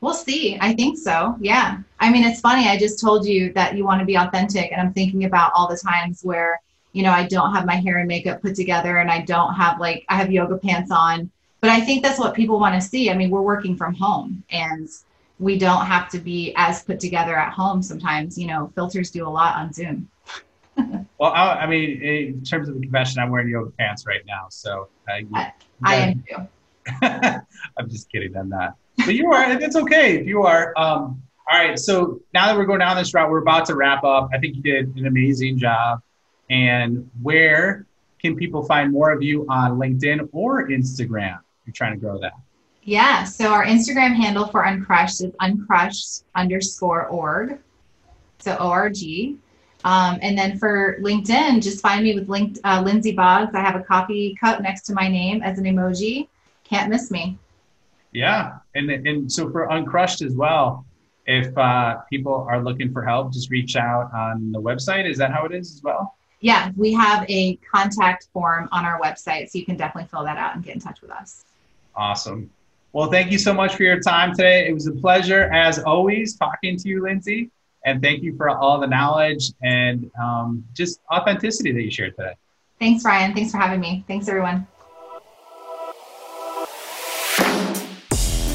We'll 0.00 0.14
see. 0.14 0.56
I 0.60 0.74
think 0.74 0.98
so. 0.98 1.36
Yeah. 1.40 1.78
I 2.00 2.10
mean, 2.10 2.24
it's 2.24 2.40
funny. 2.40 2.68
I 2.68 2.78
just 2.78 3.00
told 3.00 3.26
you 3.26 3.52
that 3.54 3.76
you 3.76 3.84
want 3.84 4.00
to 4.00 4.06
be 4.06 4.16
authentic, 4.16 4.70
and 4.70 4.80
I'm 4.80 4.92
thinking 4.92 5.24
about 5.24 5.52
all 5.54 5.68
the 5.68 5.76
times 5.76 6.20
where, 6.22 6.60
you 6.92 7.02
know, 7.02 7.10
I 7.10 7.26
don't 7.26 7.52
have 7.54 7.66
my 7.66 7.76
hair 7.76 7.98
and 7.98 8.08
makeup 8.08 8.40
put 8.40 8.54
together 8.54 8.98
and 8.98 9.10
I 9.10 9.20
don't 9.22 9.54
have 9.54 9.78
like, 9.78 10.04
I 10.08 10.16
have 10.16 10.32
yoga 10.32 10.56
pants 10.56 10.90
on. 10.90 11.30
But 11.60 11.70
I 11.70 11.80
think 11.80 12.02
that's 12.02 12.18
what 12.18 12.34
people 12.34 12.60
want 12.60 12.80
to 12.80 12.80
see. 12.80 13.10
I 13.10 13.14
mean, 13.14 13.30
we're 13.30 13.42
working 13.42 13.76
from 13.76 13.94
home 13.94 14.44
and 14.50 14.88
we 15.38 15.58
don't 15.58 15.86
have 15.86 16.08
to 16.10 16.18
be 16.18 16.52
as 16.56 16.82
put 16.82 17.00
together 17.00 17.36
at 17.36 17.52
home 17.52 17.82
sometimes. 17.82 18.38
You 18.38 18.46
know, 18.46 18.72
filters 18.74 19.10
do 19.10 19.26
a 19.26 19.28
lot 19.28 19.56
on 19.56 19.72
Zoom. 19.72 20.08
well, 21.18 21.32
I, 21.32 21.54
I, 21.54 21.66
mean, 21.66 22.02
in 22.02 22.44
terms 22.44 22.68
of 22.68 22.74
the 22.74 22.80
confession, 22.80 23.20
I'm 23.20 23.30
wearing 23.30 23.48
yoga 23.48 23.70
pants 23.70 24.06
right 24.06 24.24
now. 24.26 24.46
So 24.50 24.88
uh, 25.10 25.16
you, 25.16 25.28
I, 25.34 25.52
I 25.84 25.94
am 25.96 26.24
too. 26.28 26.48
I'm 27.76 27.88
just 27.90 28.10
kidding. 28.10 28.36
I'm 28.36 28.48
not. 28.48 28.76
But 28.96 29.14
you 29.14 29.32
are. 29.32 29.42
And 29.42 29.62
it's 29.62 29.76
okay 29.76 30.16
if 30.16 30.26
you 30.26 30.42
are. 30.42 30.72
Um, 30.76 31.22
all 31.50 31.58
right. 31.58 31.78
So 31.78 32.20
now 32.34 32.46
that 32.46 32.56
we're 32.56 32.66
going 32.66 32.80
down 32.80 32.96
this 32.96 33.14
route, 33.14 33.30
we're 33.30 33.38
about 33.38 33.64
to 33.66 33.74
wrap 33.74 34.04
up. 34.04 34.30
I 34.32 34.38
think 34.38 34.56
you 34.56 34.62
did 34.62 34.94
an 34.96 35.06
amazing 35.06 35.58
job. 35.58 36.02
And 36.50 37.10
where 37.22 37.86
can 38.20 38.36
people 38.36 38.64
find 38.64 38.92
more 38.92 39.12
of 39.12 39.22
you 39.22 39.46
on 39.48 39.78
LinkedIn 39.78 40.28
or 40.32 40.68
Instagram? 40.68 41.38
You're 41.68 41.74
trying 41.74 41.92
to 41.92 41.98
grow 41.98 42.18
that. 42.20 42.32
Yeah. 42.82 43.24
So 43.24 43.52
our 43.52 43.66
Instagram 43.66 44.14
handle 44.14 44.46
for 44.46 44.62
Uncrushed 44.62 45.22
is 45.22 45.32
uncrushed 45.40 46.24
underscore 46.34 47.04
org. 47.08 47.58
So 48.38 48.54
org. 48.54 48.96
Um, 49.84 50.18
and 50.22 50.36
then 50.36 50.58
for 50.58 50.96
LinkedIn, 51.02 51.62
just 51.62 51.82
find 51.82 52.04
me 52.04 52.14
with 52.14 52.26
linked, 52.30 52.58
uh, 52.64 52.80
Lindsey 52.82 53.12
Boggs. 53.12 53.54
I 53.54 53.60
have 53.60 53.76
a 53.76 53.82
coffee 53.82 54.34
cup 54.40 54.62
next 54.62 54.86
to 54.86 54.94
my 54.94 55.08
name 55.08 55.42
as 55.42 55.58
an 55.58 55.66
emoji. 55.66 56.28
Can't 56.64 56.88
miss 56.88 57.10
me. 57.10 57.36
Yeah, 58.12 58.60
and 58.74 58.90
and 58.90 59.30
so 59.30 59.50
for 59.50 59.68
Uncrushed 59.68 60.22
as 60.22 60.34
well, 60.34 60.86
if 61.26 61.56
uh, 61.58 61.98
people 62.10 62.46
are 62.48 62.64
looking 62.64 62.94
for 62.94 63.04
help, 63.04 63.34
just 63.34 63.50
reach 63.50 63.76
out 63.76 64.10
on 64.14 64.52
the 64.52 64.60
website. 64.60 65.08
Is 65.08 65.18
that 65.18 65.32
how 65.32 65.44
it 65.44 65.52
is 65.52 65.74
as 65.74 65.82
well? 65.82 66.16
Yeah, 66.40 66.70
we 66.76 66.94
have 66.94 67.26
a 67.28 67.56
contact 67.56 68.28
form 68.32 68.70
on 68.72 68.86
our 68.86 68.98
website, 68.98 69.50
so 69.50 69.58
you 69.58 69.66
can 69.66 69.76
definitely 69.76 70.08
fill 70.08 70.24
that 70.24 70.38
out 70.38 70.54
and 70.54 70.64
get 70.64 70.74
in 70.74 70.80
touch 70.80 71.02
with 71.02 71.10
us. 71.10 71.44
Awesome. 71.98 72.48
Well, 72.92 73.10
thank 73.10 73.32
you 73.32 73.38
so 73.38 73.52
much 73.52 73.74
for 73.74 73.82
your 73.82 73.98
time 73.98 74.30
today. 74.30 74.68
It 74.68 74.72
was 74.72 74.86
a 74.86 74.92
pleasure, 74.92 75.52
as 75.52 75.80
always, 75.80 76.36
talking 76.36 76.76
to 76.78 76.88
you, 76.88 77.02
Lindsey. 77.02 77.50
And 77.84 78.00
thank 78.00 78.22
you 78.22 78.36
for 78.36 78.48
all 78.48 78.80
the 78.80 78.86
knowledge 78.86 79.52
and 79.62 80.08
um, 80.20 80.64
just 80.74 81.00
authenticity 81.12 81.72
that 81.72 81.82
you 81.82 81.90
shared 81.90 82.16
today. 82.16 82.34
Thanks, 82.78 83.04
Ryan. 83.04 83.34
Thanks 83.34 83.50
for 83.50 83.58
having 83.58 83.80
me. 83.80 84.04
Thanks, 84.06 84.28
everyone. 84.28 84.66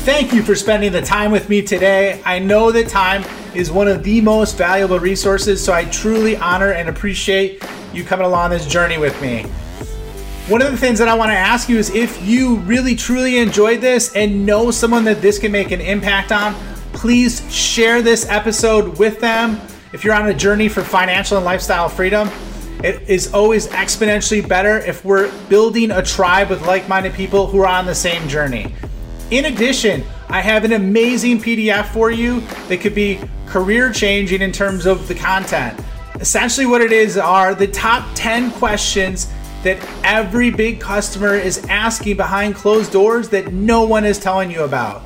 Thank 0.06 0.34
you 0.34 0.42
for 0.42 0.56
spending 0.56 0.94
the 0.94 1.02
time 1.02 1.32
with 1.32 1.50
me 1.50 1.62
today. 1.62 2.22
I 2.26 2.40
know 2.40 2.72
that 2.72 2.88
time 2.88 3.24
is 3.54 3.72
one 3.72 3.90
of 3.90 4.04
the 4.04 4.22
most 4.22 4.58
valuable 4.58 5.00
resources, 5.00 5.64
so 5.64 5.74
I 5.74 5.86
truly 5.86 6.38
honor 6.38 6.72
and 6.72 6.88
appreciate 6.88 7.64
you 7.94 8.06
coming 8.06 8.26
along 8.26 8.52
this 8.52 8.66
journey 8.68 8.98
with 8.98 9.22
me. 9.22 9.46
One 10.48 10.62
of 10.62 10.70
the 10.72 10.78
things 10.78 11.00
that 11.00 11.08
I 11.08 11.14
want 11.14 11.30
to 11.32 11.38
ask 11.38 11.70
you 11.70 11.78
is 11.78 11.90
if 11.92 12.22
you 12.22 12.58
really 12.58 12.98
truly 12.98 13.38
enjoyed 13.38 13.80
this 13.80 14.14
and 14.14 14.46
know 14.46 14.72
someone 14.72 15.06
that 15.06 15.22
this 15.22 15.40
can 15.40 15.54
make 15.54 15.72
an 15.72 15.80
impact 15.80 16.34
on, 16.34 16.54
please 16.92 17.42
share 17.50 18.02
this 18.02 18.28
episode 18.28 19.00
with 19.00 19.22
them. 19.22 19.62
If 19.94 20.04
you're 20.04 20.14
on 20.14 20.28
a 20.28 20.34
journey 20.34 20.68
for 20.68 20.84
financial 20.84 21.38
and 21.38 21.46
lifestyle 21.46 21.88
freedom, 21.88 22.30
it 22.84 23.08
is 23.08 23.34
always 23.34 23.68
exponentially 23.68 24.46
better 24.46 24.80
if 24.80 25.06
we're 25.06 25.32
building 25.48 25.92
a 25.92 26.04
tribe 26.04 26.50
with 26.50 26.62
like 26.68 26.90
minded 26.90 27.14
people 27.14 27.48
who 27.48 27.62
are 27.62 27.68
on 27.68 27.86
the 27.86 27.96
same 27.96 28.28
journey. 28.28 28.76
In 29.32 29.46
addition, 29.46 30.04
I 30.28 30.42
have 30.42 30.66
an 30.66 30.74
amazing 30.74 31.40
PDF 31.40 31.86
for 31.94 32.12
you 32.12 32.42
that 32.68 32.82
could 32.82 32.94
be 32.94 33.18
career 33.46 33.94
changing 33.94 34.42
in 34.42 34.52
terms 34.52 34.88
of 34.88 35.08
the 35.08 35.16
content. 35.16 35.80
Essentially, 36.16 36.66
what 36.66 36.82
it 36.82 36.92
is 36.92 37.18
are 37.18 37.56
the 37.56 37.68
top 37.68 38.06
10 38.16 38.52
questions 38.52 39.32
that 39.64 39.78
every 40.04 40.52
big 40.52 40.80
customer 40.80 41.36
is 41.36 41.66
asking 41.66 42.18
behind 42.18 42.56
closed 42.56 42.92
doors 42.92 43.30
that 43.30 43.54
no 43.54 43.84
one 43.84 44.06
is 44.06 44.20
telling 44.20 44.52
you 44.52 44.64
about. 44.64 45.02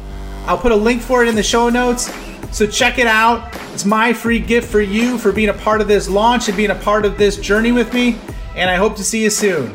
I'll 0.45 0.57
put 0.57 0.71
a 0.71 0.75
link 0.75 1.01
for 1.01 1.23
it 1.23 1.29
in 1.29 1.35
the 1.35 1.43
show 1.43 1.69
notes. 1.69 2.11
So 2.51 2.65
check 2.65 2.97
it 2.97 3.07
out. 3.07 3.53
It's 3.73 3.85
my 3.85 4.13
free 4.13 4.39
gift 4.39 4.69
for 4.69 4.81
you 4.81 5.17
for 5.17 5.31
being 5.31 5.49
a 5.49 5.53
part 5.53 5.81
of 5.81 5.87
this 5.87 6.09
launch 6.09 6.47
and 6.47 6.57
being 6.57 6.71
a 6.71 6.75
part 6.75 7.05
of 7.05 7.17
this 7.17 7.37
journey 7.37 7.71
with 7.71 7.93
me. 7.93 8.17
And 8.55 8.69
I 8.69 8.75
hope 8.75 8.95
to 8.95 9.03
see 9.03 9.23
you 9.23 9.29
soon. 9.29 9.73